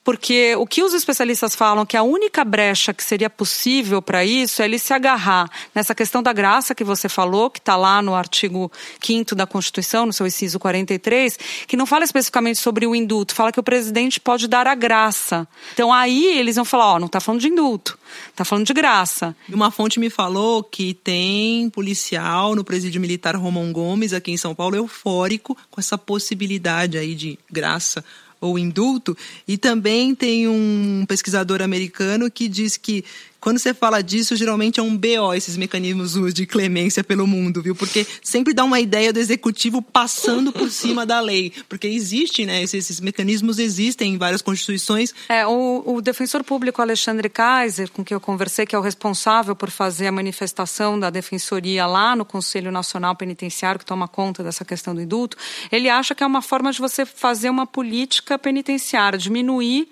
porque 0.07 0.55
o 0.55 0.65
que 0.65 0.81
os 0.81 0.93
especialistas 0.93 1.53
falam 1.53 1.85
que 1.85 1.97
a 1.97 2.01
única 2.01 2.45
brecha 2.45 2.93
que 2.93 3.03
seria 3.03 3.29
possível 3.29 4.01
para 4.01 4.23
isso 4.23 4.61
é 4.61 4.65
ele 4.65 4.79
se 4.79 4.93
agarrar 4.93 5.51
nessa 5.75 5.93
questão 5.93 6.23
da 6.23 6.31
graça 6.31 6.73
que 6.73 6.81
você 6.81 7.09
falou, 7.09 7.49
que 7.49 7.59
está 7.59 7.75
lá 7.75 8.01
no 8.01 8.15
artigo 8.15 8.71
5 9.03 9.35
da 9.35 9.45
Constituição, 9.45 10.05
no 10.05 10.13
seu 10.13 10.25
inciso 10.25 10.59
43, 10.59 11.37
que 11.67 11.75
não 11.75 11.85
fala 11.85 12.05
especificamente 12.05 12.57
sobre 12.57 12.87
o 12.87 12.95
indulto, 12.95 13.35
fala 13.35 13.51
que 13.51 13.59
o 13.59 13.63
presidente 13.63 14.17
pode 14.17 14.47
dar 14.47 14.65
a 14.65 14.75
graça. 14.75 15.45
Então 15.73 15.91
aí 15.91 16.37
eles 16.39 16.55
vão 16.55 16.63
falar, 16.63 16.93
ó, 16.93 16.99
não 16.99 17.07
está 17.07 17.19
falando 17.19 17.41
de 17.41 17.49
indulto, 17.49 17.99
está 18.29 18.45
falando 18.45 18.65
de 18.65 18.73
graça. 18.73 19.35
Uma 19.49 19.71
fonte 19.71 19.99
me 19.99 20.09
falou 20.09 20.63
que 20.63 20.93
tem 20.93 21.69
policial 21.69 22.55
no 22.55 22.63
presídio 22.63 23.01
militar 23.01 23.35
Romão 23.35 23.73
Gomes, 23.73 24.13
aqui 24.13 24.31
em 24.31 24.37
São 24.37 24.55
Paulo, 24.55 24.77
eufórico 24.77 25.57
com 25.69 25.81
essa 25.81 25.97
possibilidade 25.97 26.97
aí 26.97 27.13
de 27.13 27.37
graça 27.51 28.05
ou 28.39 28.57
indulto. 28.57 29.17
E 29.47 29.57
também 29.57 30.13
tem 30.15 30.47
um 30.47 31.05
pesquisador 31.07 31.61
americano 31.61 32.29
que 32.29 32.47
diz 32.47 32.77
que 32.77 33.03
quando 33.39 33.59
você 33.59 33.73
fala 33.73 34.01
disso, 34.01 34.35
geralmente 34.35 34.79
é 34.79 34.83
um 34.83 34.97
BO 34.97 35.33
esses 35.35 35.57
mecanismos 35.57 36.33
de 36.33 36.45
clemência 36.45 37.03
pelo 37.03 37.27
mundo, 37.27 37.61
viu? 37.61 37.75
Porque 37.75 38.05
sempre 38.21 38.53
dá 38.53 38.63
uma 38.63 38.79
ideia 38.79 39.13
do 39.13 39.19
executivo 39.19 39.81
passando 39.81 40.51
por 40.51 40.69
cima 40.71 41.05
da 41.05 41.19
lei. 41.19 41.53
Porque 41.69 41.87
existe, 41.87 42.45
né? 42.45 42.63
Esses, 42.63 42.85
esses 42.85 42.99
mecanismos 42.99 43.59
existem 43.59 44.13
em 44.13 44.17
várias 44.17 44.41
constituições. 44.41 45.13
É, 45.29 45.45
o, 45.45 45.83
o, 45.85 46.01
defensor 46.01 46.43
público 46.43 46.81
Alexandre 46.81 47.29
Kaiser, 47.29 47.91
com 47.91 48.03
quem 48.03 48.15
eu 48.15 48.21
conversei, 48.21 48.65
que 48.65 48.75
é 48.75 48.79
o 48.79 48.81
responsável 48.81 49.55
por 49.55 49.69
fazer 49.69 50.07
a 50.07 50.11
manifestação 50.11 50.99
da 50.99 51.09
defensoria 51.09 51.85
lá 51.85 52.15
no 52.15 52.25
Conselho 52.25 52.71
Nacional 52.71 53.15
Penitenciário, 53.15 53.79
que 53.79 53.85
toma 53.85 54.07
conta 54.07 54.43
dessa 54.43 54.65
questão 54.65 54.95
do 54.95 55.01
indulto, 55.01 55.37
ele 55.71 55.89
acha 55.89 56.15
que 56.15 56.23
é 56.23 56.27
uma 56.27 56.41
forma 56.41 56.71
de 56.71 56.79
você 56.79 57.05
fazer 57.05 57.49
uma 57.49 57.67
política 57.67 58.37
penitenciária, 58.39 59.17
diminuir 59.17 59.87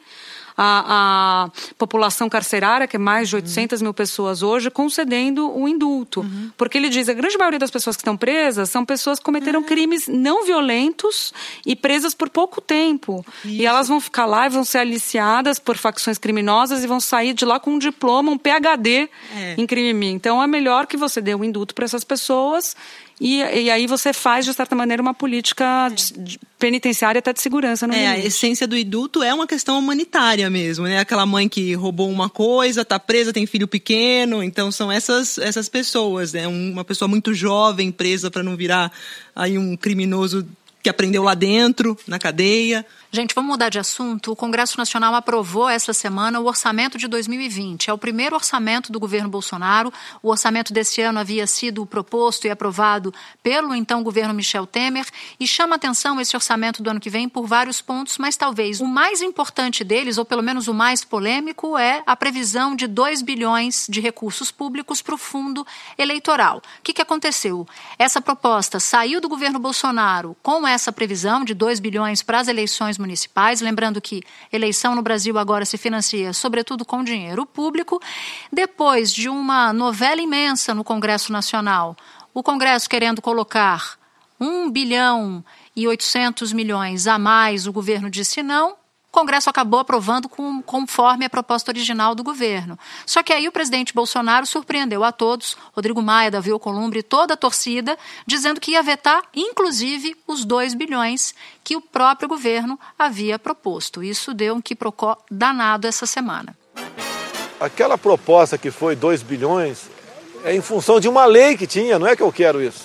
a, 0.58 1.46
a 1.46 1.74
população 1.78 2.30
carcerária, 2.30 2.88
que 2.88 2.96
é 2.96 3.00
mais 3.00 3.30
de 3.30 3.36
800 3.36 3.80
uhum. 3.80 3.86
mil 3.86 3.94
pessoas 3.94 4.42
hoje, 4.42 4.70
concedendo 4.70 5.52
o 5.56 5.68
indulto. 5.68 6.22
Uhum. 6.22 6.52
Porque 6.58 6.78
ele 6.78 6.90
diz 6.90 7.06
que 7.06 7.12
a 7.12 7.14
grande 7.14 7.38
maioria 7.38 7.60
das 7.60 7.72
pessoas 7.72 7.96
que 7.96 8.02
estão 8.02 8.16
presas 8.16 8.70
são 8.70 8.86
pessoas 8.86 9.20
que 9.20 9.26
cometeram 9.26 9.60
uhum. 9.62 9.66
crimes 9.66 10.08
não 10.08 10.46
violentos 10.46 11.34
e 11.66 11.76
presas 11.76 12.14
por 12.14 12.30
pouco 12.30 12.62
tempo. 12.62 13.26
Isso. 13.44 13.54
E 13.54 13.66
elas 13.66 13.88
vão 13.88 14.00
ficar 14.00 14.26
lá 14.26 14.46
e 14.46 14.50
vão 14.50 14.64
ser 14.64 14.80
aliciadas 14.80 15.60
por 15.60 15.78
facções 15.78 16.18
criminosas 16.18 16.84
e 16.84 16.88
vão 16.88 17.00
sair 17.00 17.34
de 17.34 17.46
lá 17.46 17.60
com 17.60 17.72
um 17.72 17.80
diploma, 17.80 18.32
um 18.32 18.38
PhD 18.38 19.10
é. 19.36 19.56
em 19.58 19.66
crime. 19.66 20.08
Então 20.08 20.42
é 20.42 20.48
melhor 20.48 20.88
que 20.88 20.98
você 20.98 21.22
dê 21.22 21.36
um 21.36 21.44
indulto 21.44 21.76
para 21.76 21.86
essas 21.86 22.04
pessoas 22.04 22.76
e, 23.20 23.38
e, 23.38 23.70
aí 23.70 23.88
você 23.88 24.12
faz, 24.12 24.44
de 24.46 24.54
certa 24.54 24.76
maneira, 24.76 25.02
uma 25.02 25.14
política 25.14 25.90
de, 25.90 26.14
de 26.14 26.40
penitenciária 26.60 27.20
até 27.20 27.32
de 27.32 27.42
segurança. 27.42 27.88
No 27.88 27.94
é, 27.94 27.98
limite. 27.98 28.22
a 28.22 28.28
essência 28.28 28.68
do 28.68 28.78
indulto 28.78 29.24
é 29.24 29.34
uma 29.34 29.48
questão 29.48 29.80
humanitária 29.80 30.50
mesmo, 30.50 30.86
né? 30.86 31.00
Aquela 31.00 31.26
mãe 31.26 31.48
que 31.48 31.74
roubou 31.76 32.10
uma 32.10 32.30
coisa, 32.30 32.82
está 32.82 33.00
presa, 33.00 33.32
tem 33.32 33.46
filho 33.46 33.68
pequeno. 33.68 34.44
Então 34.44 34.70
são 34.70 34.92
essas, 34.92 35.38
essas 35.38 35.70
pessoas, 35.70 36.34
né? 36.34 36.46
Uma 36.48 36.84
pessoa 36.84 37.08
muito 37.08 37.34
jovem 37.34 37.90
presa 37.90 38.30
para 38.30 38.44
não 38.44 38.58
virar 38.58 38.92
aí 39.34 39.58
um 39.58 39.78
criminoso 39.78 40.46
que 40.84 40.90
aprendeu 40.90 41.24
lá 41.24 41.34
dentro, 41.34 41.98
na 42.06 42.20
cadeia. 42.20 42.86
Gente, 43.16 43.34
vamos 43.34 43.52
mudar 43.52 43.70
de 43.70 43.80
assunto. 43.80 44.34
O 44.34 44.36
Congresso 44.36 44.78
Nacional 44.78 45.16
aprovou 45.16 45.70
essa 45.70 45.94
semana 45.94 46.38
o 46.38 46.48
orçamento 46.48 46.98
de 46.98 47.08
2020. 47.08 47.90
É 47.90 47.94
o 47.94 47.98
primeiro 47.98 48.36
orçamento 48.36 48.92
do 48.92 49.00
governo 49.00 49.30
Bolsonaro. 49.30 49.90
O 50.22 50.32
orçamento 50.32 50.74
desse 50.74 51.02
ano 51.02 51.18
havia 51.18 51.48
sido 51.48 51.86
proposto 51.86 52.46
e 52.46 52.50
aprovado 52.50 53.14
pelo 53.42 53.74
então 53.74 54.04
governo 54.04 54.34
Michel 54.34 54.68
Temer 54.68 55.06
e 55.40 55.48
chama 55.48 55.78
atenção 55.78 56.20
esse 56.20 56.36
orçamento 56.36 56.84
do 56.84 56.90
ano 56.90 57.00
que 57.00 57.10
vem 57.10 57.30
por 57.30 57.48
vários 57.48 57.82
pontos, 57.82 58.18
mas 58.18 58.36
talvez 58.36 58.82
o 58.82 58.86
mais 58.86 59.22
importante 59.22 59.82
deles, 59.86 60.18
ou 60.18 60.26
pelo 60.26 60.44
menos 60.44 60.68
o 60.68 60.74
mais 60.74 61.06
polêmico, 61.06 61.78
é 61.78 62.04
a 62.06 62.18
previsão 62.18 62.76
de 62.76 62.86
2 62.86 63.22
bilhões 63.22 63.88
de 63.88 64.02
recursos 64.02 64.52
públicos 64.52 65.02
para 65.02 65.16
o 65.16 65.18
fundo 65.18 65.66
eleitoral. 65.98 66.58
O 66.58 66.62
que, 66.84 66.92
que 66.92 67.02
aconteceu? 67.02 67.66
Essa 67.98 68.20
proposta 68.20 68.78
saiu 68.78 69.22
do 69.22 69.30
governo 69.30 69.58
Bolsonaro 69.58 70.36
com 70.44 70.68
essa 70.68 70.92
previsão 70.92 71.46
de 71.46 71.54
2 71.54 71.80
bilhões 71.80 72.22
para 72.22 72.42
as 72.42 72.50
eleições 72.50 72.98
municipais. 73.06 73.62
Lembrando 73.62 74.02
que 74.02 74.22
eleição 74.52 74.96
no 74.96 75.02
Brasil 75.02 75.38
agora 75.38 75.64
se 75.64 75.78
financia, 75.78 76.34
sobretudo, 76.34 76.84
com 76.84 77.04
dinheiro 77.04 77.46
público. 77.46 78.02
Depois 78.52 79.14
de 79.14 79.30
uma 79.30 79.72
novela 79.72 80.22
imensa 80.22 80.74
no 80.74 80.84
Congresso 80.84 81.32
Nacional, 81.32 81.96
o 82.34 82.44
Congresso 82.44 82.90
querendo 82.90 83.22
colocar 83.22 83.98
1 84.40 84.70
bilhão 84.72 85.46
e 85.76 85.88
800 85.88 86.52
milhões 86.52 87.08
a 87.08 87.18
mais, 87.18 87.68
o 87.68 87.72
governo 87.72 88.10
disse 88.10 88.44
não. 88.44 88.76
Congresso 89.16 89.50
acabou 89.50 89.80
aprovando 89.80 90.28
com, 90.28 90.62
conforme 90.62 91.24
a 91.24 91.30
proposta 91.30 91.72
original 91.72 92.14
do 92.14 92.22
governo. 92.22 92.78
Só 93.06 93.24
que 93.24 93.32
aí 93.32 93.48
o 93.48 93.52
presidente 93.52 93.94
Bolsonaro 93.94 94.46
surpreendeu 94.46 95.06
a 95.06 95.12
todos, 95.14 95.56
Rodrigo 95.72 96.02
Maia, 96.02 96.30
Davi 96.30 96.52
Alcolumbre 96.52 97.00
e 97.00 97.04
toda 97.04 97.34
a 97.34 97.38
torcida, 97.38 97.98
dizendo 98.28 98.60
que 98.60 98.72
ia 98.72 98.84
vetar, 98.84 99.24
inclusive, 99.34 100.18
os 100.28 100.44
2 100.44 100.74
bilhões 100.74 101.34
que 101.64 101.78
o 101.78 101.82
próprio 101.82 102.28
governo 102.28 102.78
havia 103.00 103.40
proposto. 103.40 104.04
Isso 104.04 104.34
deu 104.34 104.54
um 104.54 104.62
quiprocó 104.62 105.18
danado 105.32 105.88
essa 105.88 106.06
semana. 106.06 106.54
Aquela 107.58 107.98
proposta 107.98 108.58
que 108.58 108.70
foi 108.70 108.98
2 108.98 109.24
bilhões 109.24 109.90
é 110.44 110.54
em 110.54 110.62
função 110.62 111.00
de 111.00 111.08
uma 111.08 111.24
lei 111.24 111.56
que 111.56 111.66
tinha, 111.66 111.98
não 111.98 112.06
é 112.06 112.18
que 112.18 112.22
eu 112.22 112.34
quero 112.34 112.62
isso. 112.62 112.84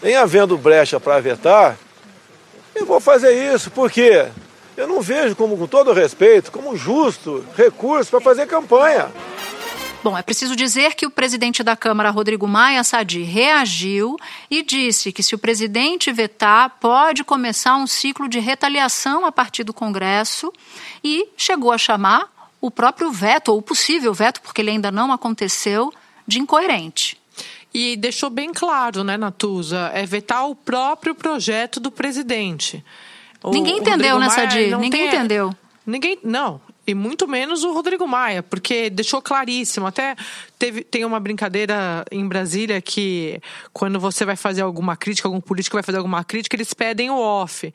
Em 0.00 0.14
havendo 0.14 0.56
brecha 0.56 1.00
para 1.00 1.18
vetar, 1.18 1.76
eu 2.72 2.86
vou 2.86 3.00
fazer 3.00 3.52
isso, 3.52 3.68
porque 3.72 4.28
eu 4.76 4.88
não 4.88 5.00
vejo 5.00 5.36
como, 5.36 5.56
com 5.56 5.66
todo 5.66 5.92
respeito, 5.92 6.50
como 6.50 6.76
justo 6.76 7.44
recurso 7.56 8.10
para 8.10 8.20
fazer 8.20 8.46
campanha. 8.46 9.10
Bom, 10.04 10.18
é 10.18 10.22
preciso 10.22 10.54
dizer 10.54 10.94
que 10.94 11.06
o 11.06 11.10
presidente 11.10 11.62
da 11.62 11.74
Câmara, 11.74 12.10
Rodrigo 12.10 12.46
Maia 12.46 12.84
Sadi, 12.84 13.22
reagiu 13.22 14.18
e 14.50 14.62
disse 14.62 15.10
que 15.10 15.22
se 15.22 15.34
o 15.34 15.38
presidente 15.38 16.12
vetar, 16.12 16.76
pode 16.78 17.24
começar 17.24 17.76
um 17.76 17.86
ciclo 17.86 18.28
de 18.28 18.38
retaliação 18.38 19.24
a 19.24 19.32
partir 19.32 19.64
do 19.64 19.72
Congresso 19.72 20.52
e 21.02 21.28
chegou 21.38 21.72
a 21.72 21.78
chamar 21.78 22.30
o 22.60 22.70
próprio 22.70 23.10
veto, 23.10 23.48
ou 23.48 23.58
o 23.58 23.62
possível 23.62 24.12
veto, 24.12 24.42
porque 24.42 24.60
ele 24.60 24.72
ainda 24.72 24.92
não 24.92 25.10
aconteceu, 25.10 25.90
de 26.26 26.38
incoerente. 26.38 27.18
E 27.72 27.96
deixou 27.96 28.28
bem 28.28 28.52
claro, 28.52 29.02
né, 29.04 29.16
Natuza, 29.16 29.90
é 29.94 30.04
vetar 30.04 30.48
o 30.48 30.54
próprio 30.54 31.14
projeto 31.14 31.80
do 31.80 31.90
presidente. 31.90 32.84
Ninguém 33.50 33.78
entendeu 33.78 34.18
nessa 34.18 34.44
dia, 34.46 34.76
ninguém 34.76 34.90
tem, 34.90 35.08
entendeu. 35.08 35.54
Ninguém, 35.86 36.18
não, 36.22 36.60
e 36.86 36.94
muito 36.94 37.26
menos 37.26 37.64
o 37.64 37.72
Rodrigo 37.72 38.06
Maia, 38.06 38.42
porque 38.42 38.90
deixou 38.90 39.22
claríssimo. 39.22 39.86
Até 39.86 40.14
teve, 40.58 40.82
tem 40.82 41.04
uma 41.04 41.18
brincadeira 41.18 42.04
em 42.10 42.26
Brasília 42.26 42.80
que 42.80 43.40
quando 43.72 43.98
você 43.98 44.24
vai 44.24 44.36
fazer 44.36 44.62
alguma 44.62 44.96
crítica, 44.96 45.26
algum 45.26 45.40
político 45.40 45.76
vai 45.76 45.82
fazer 45.82 45.98
alguma 45.98 46.22
crítica, 46.22 46.56
eles 46.56 46.74
pedem 46.74 47.10
o 47.10 47.18
off. 47.18 47.72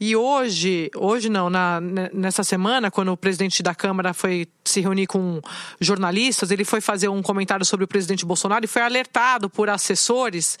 E 0.00 0.14
hoje, 0.14 0.90
hoje 0.94 1.28
não, 1.28 1.50
na, 1.50 1.80
nessa 2.12 2.44
semana, 2.44 2.88
quando 2.88 3.10
o 3.10 3.16
presidente 3.16 3.62
da 3.64 3.74
Câmara 3.74 4.14
foi 4.14 4.46
se 4.64 4.80
reunir 4.80 5.08
com 5.08 5.40
jornalistas, 5.80 6.52
ele 6.52 6.64
foi 6.64 6.80
fazer 6.80 7.08
um 7.08 7.20
comentário 7.20 7.66
sobre 7.66 7.84
o 7.84 7.88
presidente 7.88 8.24
Bolsonaro 8.24 8.64
e 8.64 8.68
foi 8.68 8.82
alertado 8.82 9.50
por 9.50 9.68
assessores 9.68 10.56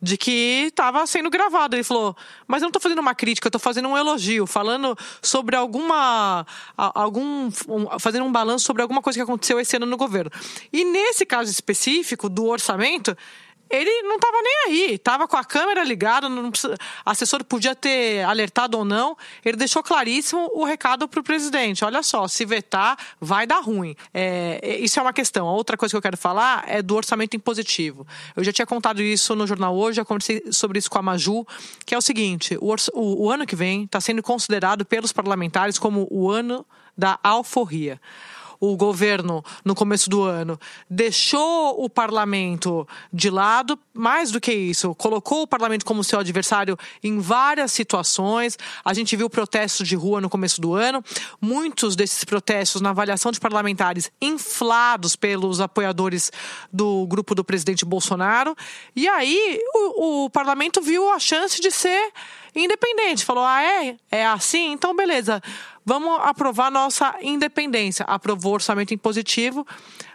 de 0.00 0.18
que 0.18 0.66
estava 0.68 1.06
sendo 1.06 1.30
gravado. 1.30 1.74
Ele 1.74 1.82
falou: 1.82 2.14
Mas 2.46 2.60
eu 2.60 2.66
não 2.66 2.68
estou 2.68 2.82
fazendo 2.82 2.98
uma 2.98 3.14
crítica, 3.14 3.46
eu 3.46 3.48
estou 3.48 3.60
fazendo 3.60 3.88
um 3.88 3.96
elogio, 3.96 4.46
falando 4.46 4.96
sobre 5.22 5.56
alguma. 5.56 6.46
algum 6.76 7.50
fazendo 7.98 8.26
um 8.26 8.32
balanço 8.32 8.66
sobre 8.66 8.82
alguma 8.82 9.00
coisa 9.00 9.18
que 9.18 9.22
aconteceu 9.22 9.58
esse 9.58 9.76
ano 9.76 9.86
no 9.86 9.96
governo. 9.96 10.30
E 10.70 10.84
nesse 10.84 11.24
caso 11.24 11.50
específico 11.50 12.28
do 12.28 12.44
orçamento, 12.46 13.16
ele 13.72 14.02
não 14.02 14.16
estava 14.16 14.36
nem 14.42 14.54
aí, 14.66 14.94
estava 14.94 15.26
com 15.26 15.36
a 15.36 15.42
câmera 15.42 15.82
ligada, 15.82 16.28
precisa, 16.50 16.76
assessor 17.06 17.42
podia 17.42 17.74
ter 17.74 18.22
alertado 18.22 18.76
ou 18.76 18.84
não, 18.84 19.16
ele 19.42 19.56
deixou 19.56 19.82
claríssimo 19.82 20.50
o 20.52 20.62
recado 20.62 21.08
para 21.08 21.20
o 21.20 21.22
presidente. 21.22 21.82
Olha 21.82 22.02
só, 22.02 22.28
se 22.28 22.44
vetar, 22.44 22.98
vai 23.18 23.46
dar 23.46 23.60
ruim. 23.60 23.96
É, 24.12 24.60
é, 24.62 24.78
isso 24.78 24.98
é 24.98 25.02
uma 25.02 25.12
questão. 25.12 25.48
A 25.48 25.52
outra 25.52 25.78
coisa 25.78 25.90
que 25.90 25.96
eu 25.96 26.02
quero 26.02 26.18
falar 26.18 26.64
é 26.66 26.82
do 26.82 26.94
orçamento 26.94 27.34
impositivo. 27.34 28.06
Eu 28.36 28.44
já 28.44 28.52
tinha 28.52 28.66
contado 28.66 29.00
isso 29.00 29.34
no 29.34 29.46
jornal 29.46 29.74
hoje, 29.74 29.96
já 29.96 30.04
conversei 30.04 30.42
sobre 30.52 30.78
isso 30.78 30.90
com 30.90 30.98
a 30.98 31.02
Maju, 31.02 31.46
que 31.86 31.94
é 31.94 31.98
o 31.98 32.02
seguinte: 32.02 32.58
o, 32.60 32.74
o, 32.92 33.26
o 33.26 33.30
ano 33.30 33.46
que 33.46 33.56
vem 33.56 33.84
está 33.84 34.02
sendo 34.02 34.22
considerado 34.22 34.84
pelos 34.84 35.12
parlamentares 35.12 35.78
como 35.78 36.06
o 36.10 36.30
ano 36.30 36.66
da 36.96 37.18
alforria 37.22 37.98
o 38.62 38.76
governo, 38.76 39.44
no 39.64 39.74
começo 39.74 40.08
do 40.08 40.22
ano, 40.22 40.56
deixou 40.88 41.84
o 41.84 41.90
parlamento 41.90 42.86
de 43.12 43.28
lado, 43.28 43.76
mais 43.92 44.30
do 44.30 44.40
que 44.40 44.52
isso, 44.52 44.94
colocou 44.94 45.42
o 45.42 45.46
parlamento 45.48 45.84
como 45.84 46.04
seu 46.04 46.20
adversário 46.20 46.78
em 47.02 47.18
várias 47.18 47.72
situações. 47.72 48.56
A 48.84 48.94
gente 48.94 49.16
viu 49.16 49.28
protestos 49.28 49.88
de 49.88 49.96
rua 49.96 50.20
no 50.20 50.30
começo 50.30 50.60
do 50.60 50.74
ano, 50.74 51.02
muitos 51.40 51.96
desses 51.96 52.22
protestos, 52.22 52.80
na 52.80 52.90
avaliação 52.90 53.32
de 53.32 53.40
parlamentares, 53.40 54.12
inflados 54.22 55.16
pelos 55.16 55.60
apoiadores 55.60 56.30
do 56.72 57.04
grupo 57.08 57.34
do 57.34 57.42
presidente 57.42 57.84
Bolsonaro. 57.84 58.54
E 58.94 59.08
aí 59.08 59.60
o, 59.74 60.26
o 60.26 60.30
parlamento 60.30 60.80
viu 60.80 61.10
a 61.10 61.18
chance 61.18 61.60
de 61.60 61.72
ser 61.72 62.12
independente. 62.54 63.24
Falou: 63.24 63.44
ah, 63.44 63.62
é? 63.62 63.96
É 64.10 64.26
assim? 64.26 64.72
Então, 64.72 64.94
beleza. 64.94 65.42
Vamos 65.84 66.20
aprovar 66.22 66.70
nossa 66.70 67.14
independência. 67.22 68.04
Aprovou 68.04 68.52
o 68.52 68.54
orçamento 68.54 68.94
impositivo. 68.94 69.66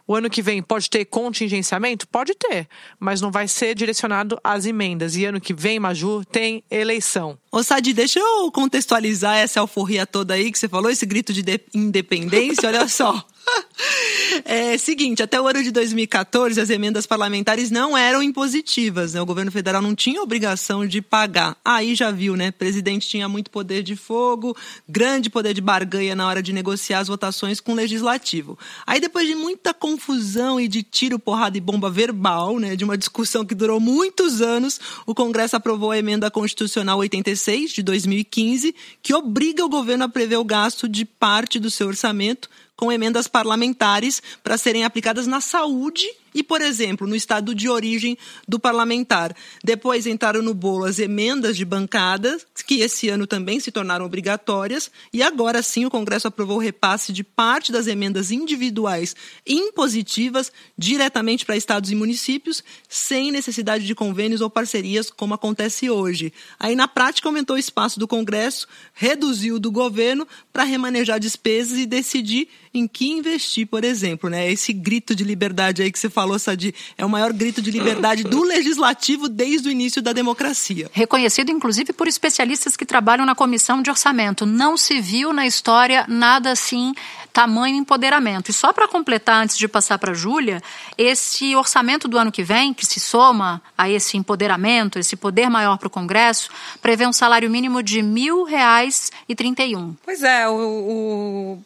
O 0.07 0.15
ano 0.15 0.29
que 0.29 0.41
vem 0.41 0.61
pode 0.61 0.89
ter 0.89 1.03
contingenciamento? 1.03 2.07
Pode 2.07 2.33
ter, 2.33 2.69
mas 2.97 3.19
não 3.19 3.29
vai 3.29 3.45
ser 3.45 3.75
direcionado 3.75 4.39
às 4.41 4.65
emendas. 4.65 5.17
E 5.17 5.25
ano 5.25 5.41
que 5.41 5.53
vem, 5.53 5.79
Maju, 5.79 6.23
tem 6.23 6.63
eleição. 6.71 7.37
Ô 7.51 7.61
Sadi, 7.61 7.91
deixa 7.91 8.17
eu 8.17 8.49
contextualizar 8.49 9.35
essa 9.35 9.59
alforria 9.59 10.07
toda 10.07 10.33
aí 10.33 10.49
que 10.49 10.57
você 10.57 10.69
falou, 10.69 10.89
esse 10.89 11.05
grito 11.05 11.33
de 11.33 11.43
independência, 11.73 12.69
olha 12.69 12.87
só. 12.87 13.21
É 14.45 14.77
seguinte, 14.77 15.23
até 15.23 15.39
o 15.39 15.47
ano 15.47 15.63
de 15.63 15.71
2014 15.71 16.59
as 16.59 16.69
emendas 16.69 17.05
parlamentares 17.05 17.71
não 17.71 17.97
eram 17.97 18.21
impositivas, 18.21 19.13
né? 19.13 19.21
O 19.21 19.25
governo 19.25 19.51
federal 19.51 19.81
não 19.81 19.95
tinha 19.95 20.21
obrigação 20.21 20.85
de 20.85 21.01
pagar. 21.01 21.57
Aí 21.63 21.95
já 21.95 22.11
viu, 22.11 22.35
né? 22.35 22.49
O 22.49 22.53
presidente 22.53 23.07
tinha 23.07 23.27
muito 23.27 23.49
poder 23.49 23.83
de 23.83 23.95
fogo, 23.95 24.55
grande 24.87 25.29
poder 25.29 25.53
de 25.53 25.61
barganha 25.61 26.15
na 26.15 26.27
hora 26.27 26.41
de 26.41 26.53
negociar 26.53 26.99
as 26.99 27.07
votações 27.07 27.59
com 27.59 27.73
o 27.73 27.75
legislativo. 27.75 28.57
Aí 28.85 28.99
depois 28.99 29.27
de 29.27 29.35
muita 29.35 29.73
confusão 29.73 30.59
e 30.59 30.67
de 30.67 30.83
tiro, 30.83 31.19
porrada 31.19 31.57
e 31.57 31.61
bomba 31.61 31.89
verbal, 31.89 32.59
né, 32.59 32.75
de 32.75 32.83
uma 32.83 32.97
discussão 32.97 33.45
que 33.45 33.55
durou 33.55 33.79
muitos 33.79 34.41
anos, 34.41 34.79
o 35.05 35.15
Congresso 35.15 35.55
aprovou 35.55 35.91
a 35.91 35.97
emenda 35.97 36.29
constitucional 36.29 36.99
86 36.99 37.71
de 37.71 37.83
2015, 37.83 38.75
que 39.01 39.13
obriga 39.13 39.65
o 39.65 39.69
governo 39.69 40.05
a 40.05 40.09
prever 40.09 40.37
o 40.37 40.45
gasto 40.45 40.87
de 40.87 41.05
parte 41.05 41.59
do 41.59 41.71
seu 41.71 41.87
orçamento 41.87 42.49
com 42.77 42.91
emendas 42.91 43.27
parlamentares 43.27 44.21
para 44.43 44.57
serem 44.57 44.85
aplicadas 44.85 45.27
na 45.27 45.41
saúde 45.41 46.07
e, 46.37 46.43
por 46.43 46.61
exemplo, 46.61 47.07
no 47.07 47.15
estado 47.15 47.55
de 47.55 47.67
origem 47.67 48.15
do 48.47 48.59
parlamentar. 48.59 49.35
Depois 49.63 50.05
entraram 50.05 50.43
no 50.43 50.53
bolo 50.53 50.85
as 50.85 50.99
emendas 50.99 51.57
de 51.57 51.65
bancada, 51.65 52.37
que 52.67 52.81
esse 52.81 53.09
ano 53.09 53.25
também 53.25 53.59
se 53.59 53.71
tornaram 53.71 54.05
obrigatórias, 54.05 54.91
e 55.11 55.23
agora 55.23 55.63
sim 55.63 55.85
o 55.85 55.89
Congresso 55.89 56.27
aprovou 56.27 56.57
o 56.57 56.61
repasse 56.61 57.11
de 57.11 57.23
parte 57.23 57.71
das 57.71 57.87
emendas 57.87 58.29
individuais 58.29 59.15
impositivas 59.47 60.51
diretamente 60.77 61.43
para 61.43 61.57
estados 61.57 61.89
e 61.89 61.95
municípios, 61.95 62.63
sem 62.87 63.31
necessidade 63.31 63.87
de 63.87 63.95
convênios 63.95 64.39
ou 64.39 64.47
parcerias, 64.47 65.09
como 65.09 65.33
acontece 65.33 65.89
hoje. 65.89 66.31
Aí, 66.59 66.75
na 66.75 66.87
prática, 66.87 67.27
aumentou 67.27 67.55
o 67.55 67.59
espaço 67.59 67.99
do 67.99 68.07
Congresso, 68.07 68.67
reduziu 68.93 69.55
o 69.55 69.59
do 69.59 69.71
governo 69.71 70.27
para 70.53 70.63
remanejar 70.63 71.19
despesas 71.19 71.79
e 71.79 71.87
decidir 71.87 72.47
em 72.71 72.87
que 72.87 73.07
investir, 73.07 73.65
por 73.65 73.83
exemplo. 73.83 74.29
Né? 74.29 74.51
Esse 74.51 74.71
grito 74.71 75.15
de 75.15 75.23
liberdade 75.23 75.81
aí 75.81 75.91
que 75.91 75.97
você 75.97 76.11
falou 76.11 76.26
falou, 76.27 76.37
Sadi, 76.37 76.75
é 76.97 77.05
o 77.05 77.09
maior 77.09 77.31
grito 77.31 77.61
de 77.61 77.71
liberdade 77.71 78.23
do 78.23 78.43
legislativo 78.43 79.29
desde 79.29 79.69
o 79.69 79.71
início 79.71 80.01
da 80.01 80.11
democracia. 80.11 80.89
Reconhecido, 80.91 81.49
inclusive, 81.51 81.93
por 81.93 82.07
especialistas 82.07 82.75
que 82.75 82.85
trabalham 82.85 83.25
na 83.25 83.33
comissão 83.33 83.81
de 83.81 83.89
orçamento. 83.89 84.45
Não 84.45 84.75
se 84.75 84.99
viu 84.99 85.31
na 85.31 85.47
história 85.47 86.05
nada 86.07 86.51
assim, 86.51 86.93
tamanho 87.31 87.77
empoderamento. 87.77 88.49
E 88.49 88.53
só 88.53 88.73
para 88.73 88.87
completar, 88.87 89.43
antes 89.43 89.57
de 89.57 89.67
passar 89.67 89.97
para 89.97 90.11
a 90.11 90.15
Júlia, 90.15 90.61
esse 90.97 91.55
orçamento 91.55 92.07
do 92.07 92.17
ano 92.17 92.31
que 92.31 92.43
vem, 92.43 92.73
que 92.73 92.85
se 92.85 92.99
soma 92.99 93.61
a 93.77 93.89
esse 93.89 94.17
empoderamento, 94.17 94.99
esse 94.99 95.15
poder 95.15 95.49
maior 95.49 95.77
para 95.77 95.87
o 95.87 95.91
Congresso, 95.91 96.49
prevê 96.81 97.07
um 97.07 97.13
salário 97.13 97.49
mínimo 97.49 97.81
de 97.81 98.01
R$ 98.01 98.07
1.000,31. 98.07 99.95
Pois 100.03 100.23
é, 100.23 100.47
o, 100.49 100.53
o 100.53 101.63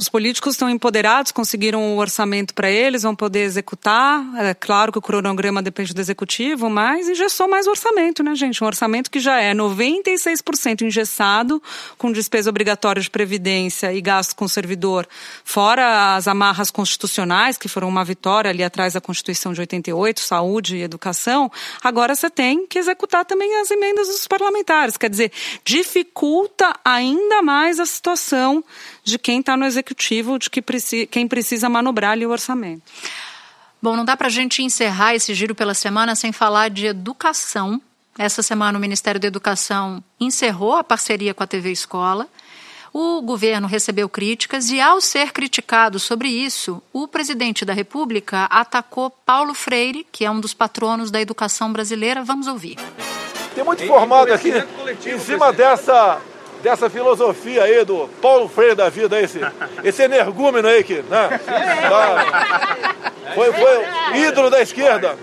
os 0.00 0.08
políticos 0.08 0.54
estão 0.54 0.70
empoderados, 0.70 1.30
conseguiram 1.30 1.94
o 1.94 1.98
orçamento 1.98 2.54
para 2.54 2.70
eles, 2.70 3.02
vão 3.02 3.14
poder 3.14 3.40
executar. 3.40 4.24
É 4.38 4.54
claro 4.54 4.90
que 4.90 4.98
o 4.98 5.02
cronograma 5.02 5.60
depende 5.60 5.92
do 5.92 6.00
executivo, 6.00 6.70
mas 6.70 7.06
engessou 7.06 7.46
mais 7.46 7.66
o 7.66 7.70
orçamento, 7.70 8.22
né, 8.22 8.34
gente? 8.34 8.64
Um 8.64 8.66
orçamento 8.66 9.10
que 9.10 9.20
já 9.20 9.38
é 9.38 9.52
96% 9.52 10.86
engessado, 10.86 11.62
com 11.98 12.10
despesa 12.10 12.48
obrigatória 12.48 13.02
de 13.02 13.10
previdência 13.10 13.92
e 13.92 14.00
gasto 14.00 14.34
com 14.34 14.48
servidor, 14.48 15.06
fora 15.44 16.16
as 16.16 16.26
amarras 16.26 16.70
constitucionais, 16.70 17.58
que 17.58 17.68
foram 17.68 17.86
uma 17.86 18.02
vitória 18.02 18.50
ali 18.50 18.64
atrás 18.64 18.94
da 18.94 19.02
Constituição 19.02 19.52
de 19.52 19.60
88, 19.60 20.18
saúde 20.18 20.76
e 20.76 20.82
educação. 20.82 21.52
Agora 21.84 22.14
você 22.14 22.30
tem 22.30 22.66
que 22.66 22.78
executar 22.78 23.26
também 23.26 23.60
as 23.60 23.70
emendas 23.70 24.08
dos 24.08 24.26
parlamentares. 24.26 24.96
Quer 24.96 25.10
dizer, 25.10 25.30
dificulta 25.62 26.72
ainda 26.82 27.42
mais 27.42 27.78
a 27.78 27.84
situação 27.84 28.64
de 29.10 29.18
quem 29.18 29.40
está 29.40 29.56
no 29.56 29.66
executivo, 29.66 30.38
de 30.38 30.48
que 30.48 30.62
preci 30.62 31.06
quem 31.06 31.28
precisa 31.28 31.68
manobrar 31.68 32.12
ali 32.12 32.24
o 32.24 32.30
orçamento. 32.30 32.82
Bom, 33.82 33.96
não 33.96 34.04
dá 34.04 34.16
para 34.16 34.28
a 34.28 34.30
gente 34.30 34.62
encerrar 34.62 35.14
esse 35.14 35.34
giro 35.34 35.54
pela 35.54 35.74
semana 35.74 36.14
sem 36.14 36.32
falar 36.32 36.68
de 36.70 36.86
educação, 36.86 37.80
Essa 38.18 38.42
semana, 38.42 38.76
o 38.76 38.80
Ministério 38.80 39.20
da 39.20 39.26
Educação 39.26 40.02
encerrou 40.18 40.74
a 40.74 40.84
parceria 40.84 41.32
com 41.32 41.42
a 41.42 41.46
TV 41.46 41.70
Escola. 41.70 42.28
O 42.92 43.22
governo 43.22 43.68
recebeu 43.68 44.08
críticas 44.08 44.68
e, 44.68 44.80
ao 44.80 45.00
ser 45.00 45.32
criticado 45.32 45.98
sobre 45.98 46.28
isso, 46.28 46.82
o 46.92 47.06
presidente 47.06 47.64
da 47.64 47.72
República 47.72 48.44
atacou 48.50 49.10
Paulo 49.24 49.54
Freire, 49.54 50.06
que 50.10 50.24
é 50.24 50.30
um 50.30 50.40
dos 50.40 50.52
patronos 50.52 51.10
da 51.10 51.20
educação 51.20 51.72
brasileira. 51.72 52.24
Vamos 52.24 52.46
ouvir. 52.46 52.76
Tem 53.54 53.64
muito 53.64 53.86
formado 53.86 54.32
aqui 54.32 54.52
em 55.06 55.18
cima 55.18 55.52
dessa, 55.52 56.20
dessa 56.62 56.90
filosofia 56.90 57.64
aí 57.64 57.84
do 57.84 58.08
Paulo 58.20 58.48
Freire 58.48 58.74
da 58.74 58.88
vida, 58.88 59.20
esse, 59.20 59.40
esse 59.82 60.02
energúmeno 60.02 60.68
aí 60.68 60.84
que 60.84 61.02
né, 61.02 61.40
tá, 61.88 62.76
foi, 63.34 63.52
foi 63.52 64.18
ídolo 64.26 64.50
da 64.50 64.60
esquerda. 64.60 65.16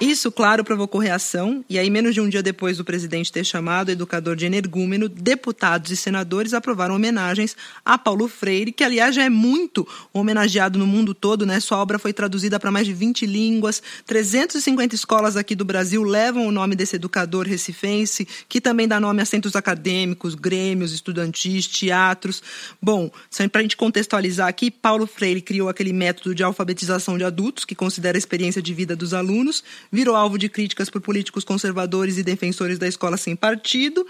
Isso, 0.00 0.30
claro, 0.30 0.62
provocou 0.62 1.00
reação, 1.00 1.64
e 1.68 1.76
aí, 1.76 1.90
menos 1.90 2.14
de 2.14 2.20
um 2.20 2.28
dia 2.28 2.40
depois 2.40 2.76
do 2.76 2.84
presidente 2.84 3.32
ter 3.32 3.44
chamado 3.44 3.88
o 3.88 3.90
educador 3.90 4.36
de 4.36 4.46
energúmeno, 4.46 5.08
deputados 5.08 5.90
e 5.90 5.96
senadores 5.96 6.54
aprovaram 6.54 6.94
homenagens 6.94 7.56
a 7.84 7.98
Paulo 7.98 8.28
Freire, 8.28 8.70
que, 8.70 8.84
aliás, 8.84 9.12
já 9.12 9.24
é 9.24 9.28
muito 9.28 9.86
homenageado 10.12 10.78
no 10.78 10.86
mundo 10.86 11.14
todo, 11.14 11.44
né? 11.44 11.58
Sua 11.58 11.78
obra 11.78 11.98
foi 11.98 12.12
traduzida 12.12 12.60
para 12.60 12.70
mais 12.70 12.86
de 12.86 12.92
20 12.92 13.26
línguas, 13.26 13.82
350 14.06 14.94
escolas 14.94 15.36
aqui 15.36 15.56
do 15.56 15.64
Brasil 15.64 16.04
levam 16.04 16.46
o 16.46 16.52
nome 16.52 16.76
desse 16.76 16.94
educador 16.94 17.48
recifense, 17.48 18.26
que 18.48 18.60
também 18.60 18.86
dá 18.86 19.00
nome 19.00 19.20
a 19.20 19.24
centros 19.24 19.56
acadêmicos, 19.56 20.36
grêmios, 20.36 20.92
estudantis, 20.92 21.66
teatros. 21.66 22.40
Bom, 22.80 23.10
para 23.50 23.60
a 23.60 23.62
gente 23.62 23.76
contextualizar 23.76 24.46
aqui, 24.46 24.70
Paulo 24.70 25.08
Freire 25.08 25.42
criou 25.42 25.68
aquele 25.68 25.92
método 25.92 26.36
de 26.36 26.44
alfabetização 26.44 27.18
de 27.18 27.24
adultos, 27.24 27.64
que 27.64 27.74
considera 27.74 28.16
a 28.16 28.20
experiência 28.20 28.62
de 28.62 28.72
vida 28.72 28.94
dos 28.94 29.12
alunos, 29.12 29.64
virou 29.90 30.14
alvo 30.14 30.38
de 30.38 30.48
críticas 30.48 30.90
por 30.90 31.00
políticos 31.00 31.44
conservadores 31.44 32.18
e 32.18 32.22
defensores 32.22 32.78
da 32.78 32.86
escola 32.86 33.16
sem 33.16 33.34
partido. 33.34 34.06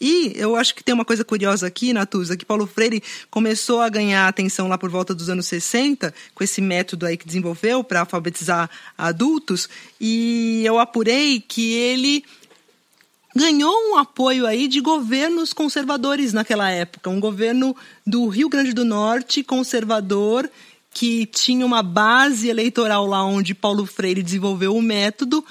E 0.00 0.32
eu 0.36 0.56
acho 0.56 0.74
que 0.74 0.82
tem 0.82 0.94
uma 0.94 1.04
coisa 1.04 1.22
curiosa 1.24 1.66
aqui, 1.66 1.92
Natuza, 1.92 2.36
que 2.36 2.44
Paulo 2.44 2.66
Freire 2.66 3.02
começou 3.30 3.82
a 3.82 3.88
ganhar 3.88 4.26
atenção 4.26 4.66
lá 4.66 4.78
por 4.78 4.88
volta 4.88 5.14
dos 5.14 5.28
anos 5.28 5.46
60, 5.46 6.14
com 6.34 6.42
esse 6.42 6.60
método 6.62 7.04
aí 7.04 7.18
que 7.18 7.26
desenvolveu 7.26 7.84
para 7.84 8.00
alfabetizar 8.00 8.70
adultos, 8.96 9.68
e 10.00 10.62
eu 10.64 10.78
apurei 10.78 11.40
que 11.40 11.74
ele 11.74 12.24
ganhou 13.36 13.74
um 13.90 13.96
apoio 13.96 14.46
aí 14.46 14.66
de 14.66 14.80
governos 14.80 15.52
conservadores 15.52 16.32
naquela 16.32 16.70
época, 16.70 17.10
um 17.10 17.20
governo 17.20 17.76
do 18.06 18.26
Rio 18.26 18.48
Grande 18.48 18.72
do 18.72 18.84
Norte 18.84 19.44
conservador 19.44 20.50
que 20.92 21.26
tinha 21.26 21.64
uma 21.64 21.82
base 21.82 22.48
eleitoral 22.48 23.06
lá 23.06 23.24
onde 23.24 23.54
Paulo 23.54 23.86
Freire 23.86 24.22
desenvolveu 24.22 24.76
o 24.76 24.82
método, 24.82 25.44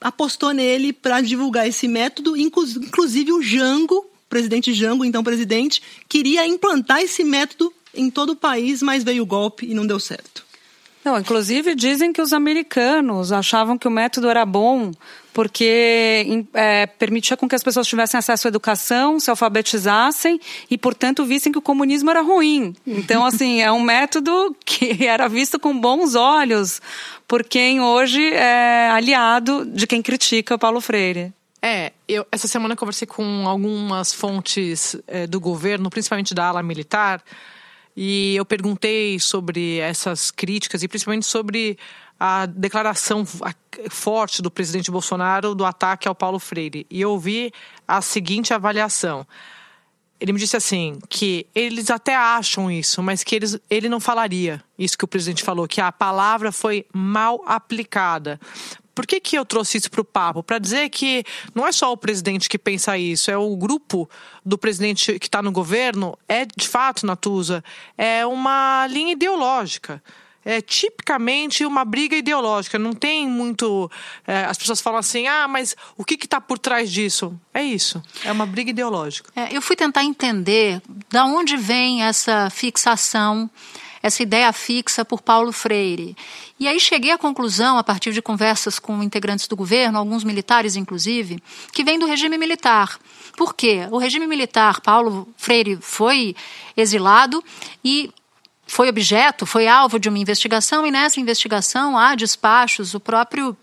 apostou 0.00 0.52
nele 0.52 0.92
para 0.92 1.20
divulgar 1.20 1.68
esse 1.68 1.86
método, 1.86 2.36
inclusive 2.36 3.32
o 3.32 3.42
Jango, 3.42 4.06
presidente 4.28 4.72
Jango, 4.72 5.04
então 5.04 5.22
presidente, 5.22 5.82
queria 6.08 6.46
implantar 6.46 7.00
esse 7.00 7.22
método 7.22 7.72
em 7.94 8.10
todo 8.10 8.30
o 8.30 8.36
país, 8.36 8.80
mas 8.80 9.04
veio 9.04 9.24
o 9.24 9.26
golpe 9.26 9.66
e 9.66 9.74
não 9.74 9.86
deu 9.86 10.00
certo. 10.00 10.39
Não, 11.04 11.18
inclusive 11.18 11.74
dizem 11.74 12.12
que 12.12 12.20
os 12.20 12.32
americanos 12.32 13.32
achavam 13.32 13.78
que 13.78 13.88
o 13.88 13.90
método 13.90 14.28
era 14.28 14.44
bom 14.44 14.92
porque 15.32 16.44
é, 16.52 16.86
permitia 16.86 17.36
com 17.36 17.48
que 17.48 17.54
as 17.54 17.62
pessoas 17.62 17.86
tivessem 17.86 18.18
acesso 18.18 18.46
à 18.46 18.48
educação, 18.48 19.18
se 19.18 19.30
alfabetizassem 19.30 20.40
e, 20.70 20.76
portanto, 20.76 21.24
vissem 21.24 21.52
que 21.52 21.58
o 21.58 21.62
comunismo 21.62 22.10
era 22.10 22.20
ruim. 22.20 22.74
Então, 22.86 23.24
assim, 23.24 23.62
é 23.62 23.70
um 23.70 23.80
método 23.80 24.54
que 24.64 25.04
era 25.06 25.28
visto 25.28 25.58
com 25.58 25.78
bons 25.78 26.14
olhos 26.14 26.82
por 27.26 27.44
quem 27.44 27.80
hoje 27.80 28.22
é 28.34 28.90
aliado 28.90 29.64
de 29.64 29.86
quem 29.86 30.02
critica 30.02 30.58
Paulo 30.58 30.80
Freire. 30.80 31.32
É, 31.62 31.92
eu 32.08 32.26
essa 32.32 32.48
semana 32.48 32.74
conversei 32.74 33.06
com 33.06 33.46
algumas 33.46 34.12
fontes 34.12 34.96
é, 35.06 35.26
do 35.26 35.38
governo, 35.38 35.90
principalmente 35.90 36.34
da 36.34 36.48
ala 36.48 36.62
militar, 36.62 37.22
e 38.02 38.34
eu 38.34 38.46
perguntei 38.46 39.20
sobre 39.20 39.76
essas 39.76 40.30
críticas 40.30 40.82
e 40.82 40.88
principalmente 40.88 41.26
sobre 41.26 41.76
a 42.18 42.46
declaração 42.46 43.26
forte 43.90 44.40
do 44.40 44.50
presidente 44.50 44.90
Bolsonaro 44.90 45.54
do 45.54 45.66
ataque 45.66 46.08
ao 46.08 46.14
Paulo 46.14 46.38
Freire. 46.38 46.86
E 46.88 46.98
eu 47.02 47.10
ouvi 47.10 47.52
a 47.86 48.00
seguinte 48.00 48.54
avaliação. 48.54 49.26
Ele 50.18 50.32
me 50.32 50.38
disse 50.38 50.56
assim 50.56 50.98
que 51.10 51.46
eles 51.54 51.90
até 51.90 52.16
acham 52.16 52.70
isso, 52.70 53.02
mas 53.02 53.22
que 53.22 53.36
eles, 53.36 53.58
ele 53.68 53.86
não 53.86 54.00
falaria 54.00 54.64
isso 54.78 54.96
que 54.96 55.04
o 55.04 55.08
presidente 55.08 55.42
falou, 55.42 55.68
que 55.68 55.82
a 55.82 55.92
palavra 55.92 56.50
foi 56.50 56.86
mal 56.94 57.42
aplicada. 57.44 58.40
Por 58.94 59.06
que, 59.06 59.20
que 59.20 59.36
eu 59.36 59.44
trouxe 59.44 59.78
isso 59.78 59.90
para 59.90 60.00
o 60.00 60.04
papo? 60.04 60.42
Para 60.42 60.58
dizer 60.58 60.88
que 60.90 61.24
não 61.54 61.66
é 61.66 61.72
só 61.72 61.92
o 61.92 61.96
presidente 61.96 62.48
que 62.48 62.58
pensa 62.58 62.96
isso, 62.98 63.30
é 63.30 63.36
o 63.36 63.56
grupo 63.56 64.08
do 64.44 64.58
presidente 64.58 65.18
que 65.18 65.26
está 65.26 65.42
no 65.42 65.52
governo, 65.52 66.18
é 66.28 66.44
de 66.44 66.68
fato, 66.68 67.06
Natuza, 67.06 67.62
é 67.96 68.24
uma 68.26 68.86
linha 68.88 69.12
ideológica 69.12 70.02
é 70.44 70.60
tipicamente 70.60 71.64
uma 71.64 71.84
briga 71.84 72.16
ideológica. 72.16 72.78
Não 72.78 72.92
tem 72.92 73.28
muito. 73.28 73.90
É, 74.26 74.44
as 74.44 74.56
pessoas 74.56 74.80
falam 74.80 74.98
assim, 74.98 75.26
ah, 75.26 75.46
mas 75.46 75.76
o 75.96 76.04
que 76.04 76.14
está 76.14 76.40
por 76.40 76.58
trás 76.58 76.90
disso? 76.90 77.38
É 77.52 77.62
isso. 77.62 78.02
É 78.24 78.32
uma 78.32 78.46
briga 78.46 78.70
ideológica. 78.70 79.30
É, 79.36 79.54
eu 79.54 79.60
fui 79.60 79.76
tentar 79.76 80.04
entender 80.04 80.80
da 81.10 81.24
onde 81.24 81.56
vem 81.56 82.02
essa 82.02 82.48
fixação, 82.50 83.50
essa 84.02 84.22
ideia 84.22 84.52
fixa 84.52 85.04
por 85.04 85.20
Paulo 85.20 85.52
Freire. 85.52 86.16
E 86.58 86.66
aí 86.66 86.80
cheguei 86.80 87.10
à 87.10 87.18
conclusão, 87.18 87.78
a 87.78 87.84
partir 87.84 88.12
de 88.12 88.22
conversas 88.22 88.78
com 88.78 89.02
integrantes 89.02 89.46
do 89.46 89.56
governo, 89.56 89.98
alguns 89.98 90.24
militares 90.24 90.76
inclusive, 90.76 91.42
que 91.72 91.84
vem 91.84 91.98
do 91.98 92.06
regime 92.06 92.38
militar. 92.38 92.98
Por 93.36 93.54
quê? 93.54 93.86
O 93.90 93.98
regime 93.98 94.26
militar, 94.26 94.80
Paulo 94.80 95.28
Freire 95.36 95.78
foi 95.80 96.34
exilado 96.76 97.42
e 97.84 98.10
foi 98.66 98.88
objeto, 98.88 99.44
foi 99.44 99.66
alvo 99.66 99.98
de 99.98 100.08
uma 100.08 100.18
investigação, 100.18 100.86
e 100.86 100.92
nessa 100.92 101.18
investigação 101.18 101.98
há 101.98 102.14
despachos, 102.14 102.94
o 102.94 103.00
próprio 103.00 103.56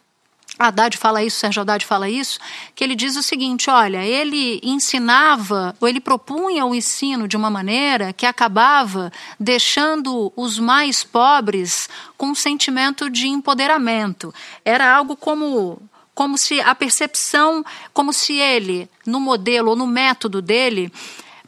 Haddad 0.60 0.98
fala 0.98 1.24
isso, 1.24 1.40
Sérgio 1.40 1.62
Haddad 1.62 1.86
fala 1.86 2.10
isso, 2.10 2.40
que 2.74 2.84
ele 2.84 2.96
diz 2.96 3.16
o 3.16 3.22
seguinte: 3.22 3.70
olha, 3.70 4.04
ele 4.04 4.60
ensinava, 4.64 5.76
ou 5.80 5.88
ele 5.88 6.00
propunha 6.00 6.66
o 6.66 6.74
ensino 6.74 7.28
de 7.28 7.38
uma 7.38 7.50
maneira 7.50 8.12
que 8.12 8.26
acabava 8.26 9.12
deixando 9.40 10.34
os 10.36 10.58
mais 10.58 11.04
pobres 11.04 11.88
com 12.18 12.28
um 12.28 12.36
sentimento 12.36 13.10
de 13.10 13.28
empoderamento. 13.28 14.34
Era 14.66 14.92
algo 14.96 15.16
como 15.16 15.80
como 16.16 16.36
se 16.36 16.60
a 16.60 16.74
percepção, 16.74 17.64
como 17.94 18.12
se 18.12 18.34
ele, 18.40 18.90
no 19.06 19.20
modelo 19.20 19.70
ou 19.70 19.76
no 19.76 19.86
método 19.86 20.42
dele, 20.42 20.92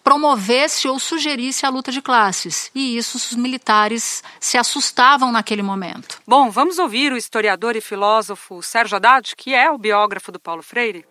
promovesse 0.09 0.87
ou 0.87 0.97
sugerisse 0.97 1.67
a 1.67 1.69
luta 1.69 1.91
de 1.91 2.01
classes. 2.01 2.71
E 2.73 2.97
isso 2.97 3.15
os 3.15 3.35
militares 3.35 4.23
se 4.39 4.57
assustavam 4.57 5.31
naquele 5.31 5.61
momento. 5.61 6.19
Bom, 6.25 6.49
vamos 6.49 6.79
ouvir 6.79 7.13
o 7.13 7.17
historiador 7.17 7.75
e 7.75 7.81
filósofo 7.81 8.63
Sérgio 8.63 8.95
Haddad, 8.95 9.35
que 9.37 9.53
é 9.53 9.69
o 9.69 9.77
biógrafo 9.77 10.31
do 10.31 10.39
Paulo 10.39 10.63
Freire. 10.63 11.05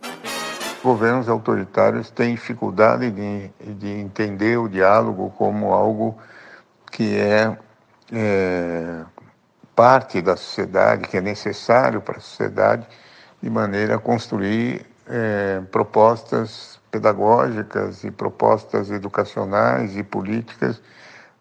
Governos 0.82 1.28
autoritários 1.28 2.10
têm 2.10 2.34
dificuldade 2.34 3.12
de, 3.12 3.48
de 3.74 3.88
entender 3.88 4.58
o 4.58 4.68
diálogo 4.68 5.32
como 5.38 5.72
algo 5.72 6.18
que 6.90 7.16
é, 7.16 7.56
é 8.12 9.04
parte 9.76 10.20
da 10.20 10.36
sociedade, 10.36 11.06
que 11.06 11.16
é 11.16 11.20
necessário 11.20 12.00
para 12.00 12.16
a 12.16 12.20
sociedade, 12.20 12.84
de 13.40 13.48
maneira 13.48 13.94
a 13.94 13.98
construir 14.00 14.84
é, 15.06 15.60
propostas 15.70 16.77
pedagógicas 16.98 18.02
e 18.02 18.10
propostas 18.10 18.90
educacionais 18.90 19.96
e 19.96 20.02
políticas, 20.02 20.82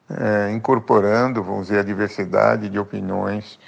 é, 0.10 0.52
incorporando, 0.52 1.43
vamos 1.43 1.67
dizer, 1.67 1.80
a 1.80 1.84
diversidade 1.84 2.70
de 2.70 2.78
opiniões 2.78 3.60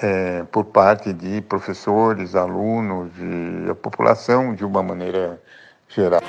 é, 0.00 0.44
por 0.44 0.64
parte 0.66 1.12
de 1.12 1.40
professores, 1.42 2.34
alunos, 2.34 3.12
de 3.14 3.70
a 3.70 3.74
população 3.74 4.54
de 4.54 4.64
uma 4.64 4.82
maneira 4.82 5.42
geral. 5.88 6.22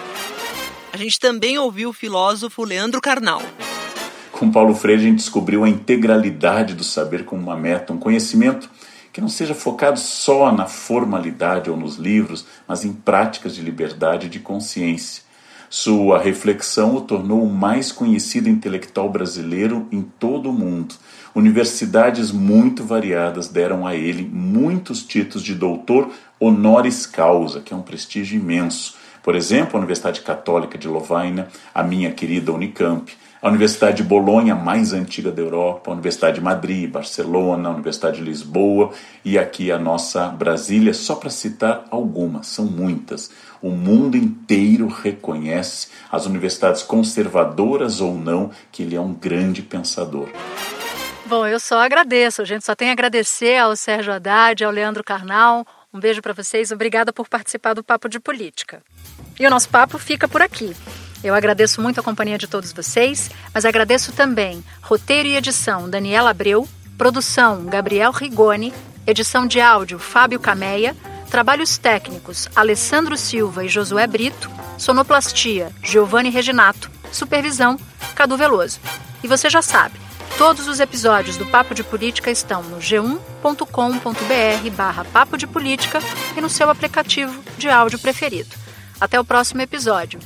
A 0.91 0.97
gente 0.97 1.19
também 1.19 1.57
ouviu 1.57 1.89
o 1.89 1.93
filósofo 1.93 2.63
Leandro 2.63 2.99
Carnal. 2.99 3.41
Com 4.31 4.51
Paulo 4.51 4.75
Freire, 4.75 5.01
a 5.01 5.05
gente 5.05 5.19
descobriu 5.19 5.63
a 5.63 5.69
integralidade 5.69 6.73
do 6.73 6.83
saber 6.83 7.23
como 7.23 7.41
uma 7.41 7.55
meta, 7.55 7.93
um 7.93 7.97
conhecimento 7.97 8.69
que 9.13 9.21
não 9.21 9.29
seja 9.29 9.53
focado 9.53 9.99
só 9.99 10.51
na 10.51 10.65
formalidade 10.65 11.69
ou 11.69 11.77
nos 11.77 11.97
livros, 11.97 12.45
mas 12.67 12.83
em 12.83 12.91
práticas 12.91 13.53
de 13.53 13.61
liberdade 13.61 14.27
de 14.27 14.39
consciência. 14.39 15.21
Sua 15.69 16.19
reflexão 16.19 16.95
o 16.95 17.01
tornou 17.01 17.43
o 17.43 17.51
mais 17.51 17.91
conhecido 17.91 18.49
intelectual 18.49 19.09
brasileiro 19.09 19.87
em 19.91 20.01
todo 20.01 20.49
o 20.49 20.53
mundo. 20.53 20.95
Universidades 21.33 22.31
muito 22.31 22.83
variadas 22.83 23.47
deram 23.47 23.85
a 23.85 23.95
ele 23.95 24.27
muitos 24.31 25.03
títulos 25.03 25.43
de 25.43 25.55
doutor 25.55 26.11
honoris 26.39 27.05
causa, 27.05 27.59
que 27.59 27.73
é 27.73 27.77
um 27.77 27.81
prestígio 27.81 28.39
imenso. 28.39 28.95
Por 29.23 29.35
exemplo, 29.35 29.75
a 29.75 29.79
Universidade 29.79 30.21
Católica 30.21 30.77
de 30.77 30.87
Lovaina, 30.87 31.47
a 31.73 31.81
minha 31.81 32.11
querida 32.11 32.51
Unicamp, 32.51 33.11
a 33.43 33.49
Universidade 33.49 33.97
de 33.97 34.03
Bolonha, 34.03 34.55
mais 34.55 34.93
antiga 34.93 35.29
da 35.29 35.41
Europa, 35.41 35.91
a 35.91 35.93
Universidade 35.93 36.35
de 36.35 36.41
Madrid, 36.41 36.89
Barcelona, 36.89 37.67
a 37.67 37.73
Universidade 37.73 38.15
de 38.15 38.23
Lisboa 38.23 38.93
e 39.25 39.37
aqui 39.37 39.69
a 39.69 39.77
nossa 39.77 40.29
Brasília, 40.29 40.93
só 40.93 41.15
para 41.15 41.29
citar 41.29 41.83
algumas, 41.91 42.47
são 42.47 42.63
muitas. 42.63 43.29
O 43.61 43.69
mundo 43.69 44.15
inteiro 44.15 44.87
reconhece 44.87 45.89
as 46.09 46.25
universidades 46.25 46.83
conservadoras 46.83 47.99
ou 47.99 48.15
não 48.15 48.49
que 48.71 48.83
ele 48.83 48.95
é 48.95 49.01
um 49.01 49.13
grande 49.13 49.61
pensador. 49.61 50.29
Bom, 51.25 51.45
eu 51.45 51.59
só 51.59 51.83
agradeço, 51.83 52.45
gente 52.45 52.63
só 52.63 52.73
tem 52.73 52.91
a 52.91 52.93
agradecer 52.93 53.57
ao 53.57 53.75
Sérgio 53.75 54.13
Haddad, 54.13 54.63
ao 54.63 54.71
Leandro 54.71 55.03
Carnal. 55.03 55.67
Um 55.93 55.99
beijo 55.99 56.21
para 56.21 56.31
vocês, 56.31 56.71
obrigada 56.71 57.11
por 57.11 57.27
participar 57.27 57.73
do 57.73 57.83
Papo 57.83 58.07
de 58.07 58.21
Política. 58.21 58.81
E 59.37 59.45
o 59.45 59.49
nosso 59.49 59.67
papo 59.67 59.97
fica 59.97 60.29
por 60.29 60.41
aqui. 60.41 60.73
Eu 61.23 61.33
agradeço 61.33 61.81
muito 61.81 61.99
a 61.99 62.03
companhia 62.03 62.37
de 62.37 62.47
todos 62.47 62.73
vocês, 62.73 63.31
mas 63.53 63.63
agradeço 63.63 64.11
também 64.11 64.63
roteiro 64.81 65.29
e 65.29 65.37
edição 65.37 65.89
Daniela 65.89 66.31
Abreu, 66.31 66.67
produção 66.97 67.63
Gabriel 67.65 68.11
Rigoni, 68.11 68.73
edição 69.07 69.47
de 69.47 69.61
áudio 69.61 69.97
Fábio 69.97 70.39
Cameia, 70.39 70.93
trabalhos 71.29 71.77
técnicos 71.77 72.49
Alessandro 72.53 73.17
Silva 73.17 73.63
e 73.63 73.69
Josué 73.69 74.05
Brito, 74.05 74.51
sonoplastia 74.77 75.71
Giovanni 75.81 76.29
Reginato, 76.29 76.91
supervisão 77.09 77.79
Cadu 78.13 78.35
Veloso. 78.35 78.81
E 79.23 79.27
você 79.27 79.49
já 79.49 79.61
sabe, 79.61 79.97
todos 80.37 80.67
os 80.67 80.81
episódios 80.81 81.37
do 81.37 81.45
Papo 81.45 81.73
de 81.73 81.85
Política 81.85 82.29
estão 82.29 82.61
no 82.63 82.79
g1.com.br 82.79 84.69
barra 84.75 85.05
Papo 85.05 85.37
de 85.37 85.47
Política 85.47 85.99
e 86.35 86.41
no 86.41 86.49
seu 86.49 86.69
aplicativo 86.69 87.41
de 87.57 87.69
áudio 87.69 87.97
preferido. 87.97 88.55
Até 88.99 89.17
o 89.17 89.25
próximo 89.25 89.61
episódio. 89.61 90.19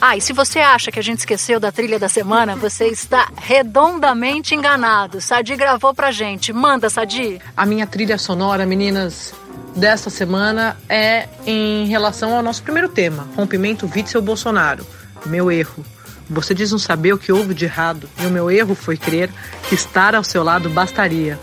Ah, 0.00 0.16
e 0.16 0.20
se 0.20 0.32
você 0.32 0.58
acha 0.58 0.90
que 0.90 0.98
a 0.98 1.02
gente 1.02 1.20
esqueceu 1.20 1.58
da 1.58 1.72
trilha 1.72 1.98
da 1.98 2.08
semana, 2.08 2.56
você 2.56 2.86
está 2.88 3.30
redondamente 3.36 4.54
enganado. 4.54 5.20
Sadi 5.20 5.56
gravou 5.56 5.94
pra 5.94 6.10
gente. 6.10 6.52
Manda, 6.52 6.90
Sadi. 6.90 7.40
A 7.56 7.64
minha 7.64 7.86
trilha 7.86 8.18
sonora, 8.18 8.66
meninas, 8.66 9.32
desta 9.74 10.10
semana 10.10 10.76
é 10.88 11.28
em 11.46 11.86
relação 11.86 12.34
ao 12.34 12.42
nosso 12.42 12.62
primeiro 12.62 12.88
tema: 12.88 13.26
rompimento 13.36 13.90
Witzel-Bolsonaro. 13.94 14.86
Meu 15.26 15.50
erro. 15.50 15.84
Você 16.28 16.54
diz 16.54 16.72
não 16.72 16.78
saber 16.78 17.12
o 17.12 17.18
que 17.18 17.30
houve 17.30 17.52
de 17.52 17.66
errado, 17.66 18.08
e 18.18 18.26
o 18.26 18.30
meu 18.30 18.50
erro 18.50 18.74
foi 18.74 18.96
crer 18.96 19.30
que 19.68 19.74
estar 19.74 20.14
ao 20.14 20.24
seu 20.24 20.42
lado 20.42 20.70
bastaria. 20.70 21.38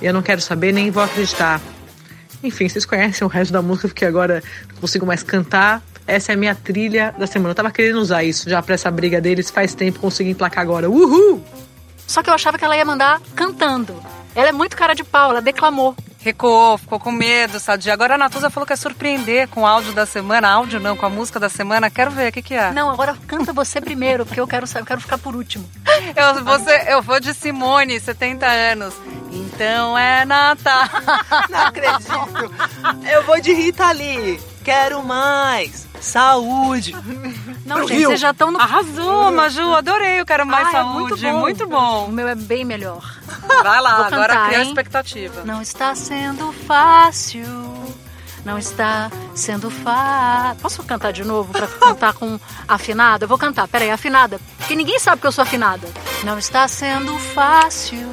Eu 0.00 0.12
não 0.12 0.22
quero 0.22 0.40
saber 0.40 0.72
nem 0.72 0.90
vou 0.90 1.02
acreditar. 1.02 1.60
Enfim, 2.42 2.68
vocês 2.68 2.84
conhecem 2.84 3.26
o 3.26 3.28
resto 3.28 3.52
da 3.52 3.62
música, 3.62 3.88
porque 3.88 4.04
agora 4.04 4.42
não 4.72 4.80
consigo 4.80 5.04
mais 5.06 5.22
cantar. 5.22 5.82
Essa 6.06 6.32
é 6.32 6.34
a 6.34 6.38
minha 6.38 6.54
trilha 6.54 7.14
da 7.18 7.26
semana. 7.26 7.50
Eu 7.50 7.54
tava 7.54 7.70
querendo 7.70 7.96
usar 7.96 8.22
isso 8.24 8.48
já 8.48 8.62
pra 8.62 8.74
essa 8.74 8.90
briga 8.90 9.20
deles 9.20 9.50
faz 9.50 9.74
tempo, 9.74 10.00
consegui 10.00 10.30
emplacar 10.30 10.62
agora. 10.62 10.90
Uhul! 10.90 11.42
Só 12.06 12.22
que 12.22 12.28
eu 12.28 12.34
achava 12.34 12.58
que 12.58 12.64
ela 12.64 12.76
ia 12.76 12.84
mandar 12.84 13.20
cantando. 13.34 13.94
Ela 14.34 14.48
é 14.48 14.52
muito 14.52 14.76
cara 14.76 14.94
de 14.94 15.04
pau, 15.04 15.30
ela 15.30 15.40
declamou. 15.40 15.96
Recuou, 16.24 16.78
ficou 16.78 16.98
com 16.98 17.12
medo, 17.12 17.60
Sadia. 17.60 17.92
Agora 17.92 18.14
a 18.14 18.18
Natuza 18.18 18.48
falou 18.48 18.66
que 18.66 18.72
é 18.72 18.76
surpreender 18.76 19.46
com 19.48 19.60
o 19.60 19.66
áudio 19.66 19.92
da 19.92 20.06
semana. 20.06 20.48
Áudio 20.48 20.80
não, 20.80 20.96
com 20.96 21.04
a 21.04 21.10
música 21.10 21.38
da 21.38 21.50
semana. 21.50 21.90
Quero 21.90 22.10
ver, 22.10 22.30
o 22.30 22.32
que, 22.32 22.40
que 22.40 22.54
é? 22.54 22.72
Não, 22.72 22.88
agora 22.90 23.14
canta 23.26 23.52
você 23.52 23.78
primeiro, 23.78 24.24
porque 24.24 24.40
eu 24.40 24.46
quero, 24.46 24.66
eu 24.74 24.86
quero 24.86 25.02
ficar 25.02 25.18
por 25.18 25.36
último. 25.36 25.68
Eu, 26.16 26.44
você, 26.44 26.84
eu 26.88 27.02
vou 27.02 27.18
de 27.18 27.32
Simone, 27.32 27.98
70 27.98 28.46
anos. 28.46 28.94
Então 29.32 29.96
é 29.96 30.24
Natal. 30.24 30.84
Não 31.48 31.58
acredito. 31.60 32.12
Eu 33.10 33.22
vou 33.24 33.40
de 33.40 33.52
Rita 33.52 33.90
Lee. 33.92 34.40
Quero 34.62 35.02
mais. 35.02 35.86
Saúde. 36.04 36.94
Não, 37.64 37.76
Pro 37.76 37.88
gente, 37.88 37.98
Rio. 37.98 38.08
vocês 38.10 38.20
já 38.20 38.30
estão 38.30 38.50
no. 38.50 38.60
Arrasou, 38.60 39.32
Maju, 39.32 39.74
adorei. 39.74 40.20
Eu 40.20 40.26
quero 40.26 40.46
mais 40.46 40.68
ah, 40.68 40.72
saúde. 40.72 41.26
É 41.26 41.32
muito, 41.32 41.32
bom. 41.32 41.40
muito 41.40 41.66
bom. 41.66 42.06
O 42.06 42.12
meu 42.12 42.28
é 42.28 42.34
bem 42.34 42.64
melhor. 42.64 43.18
Vai 43.62 43.80
lá, 43.80 43.96
Vou 43.96 44.04
agora 44.06 44.28
cantar, 44.34 44.46
cria 44.46 44.58
a 44.58 44.62
hein? 44.62 44.68
expectativa. 44.68 45.44
Não 45.44 45.62
está 45.62 45.94
sendo 45.94 46.52
fácil. 46.52 47.46
Não 48.44 48.58
está 48.58 49.10
sendo 49.34 49.70
fácil. 49.70 50.60
Posso 50.60 50.82
cantar 50.82 51.12
de 51.12 51.24
novo 51.24 51.50
pra 51.50 51.66
cantar 51.80 52.12
com 52.12 52.38
afinada? 52.68 53.24
Eu 53.24 53.28
vou 53.28 53.38
cantar, 53.38 53.66
peraí, 53.66 53.90
afinada. 53.90 54.38
Porque 54.58 54.76
ninguém 54.76 54.98
sabe 54.98 55.22
que 55.22 55.26
eu 55.26 55.32
sou 55.32 55.42
afinada. 55.42 55.88
Não 56.22 56.38
está 56.38 56.68
sendo 56.68 57.18
fácil. 57.18 58.06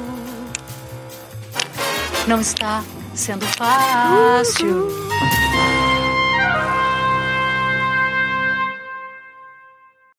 Não 2.26 2.40
está 2.40 2.82
sendo 3.14 3.44
fácil. 3.46 4.88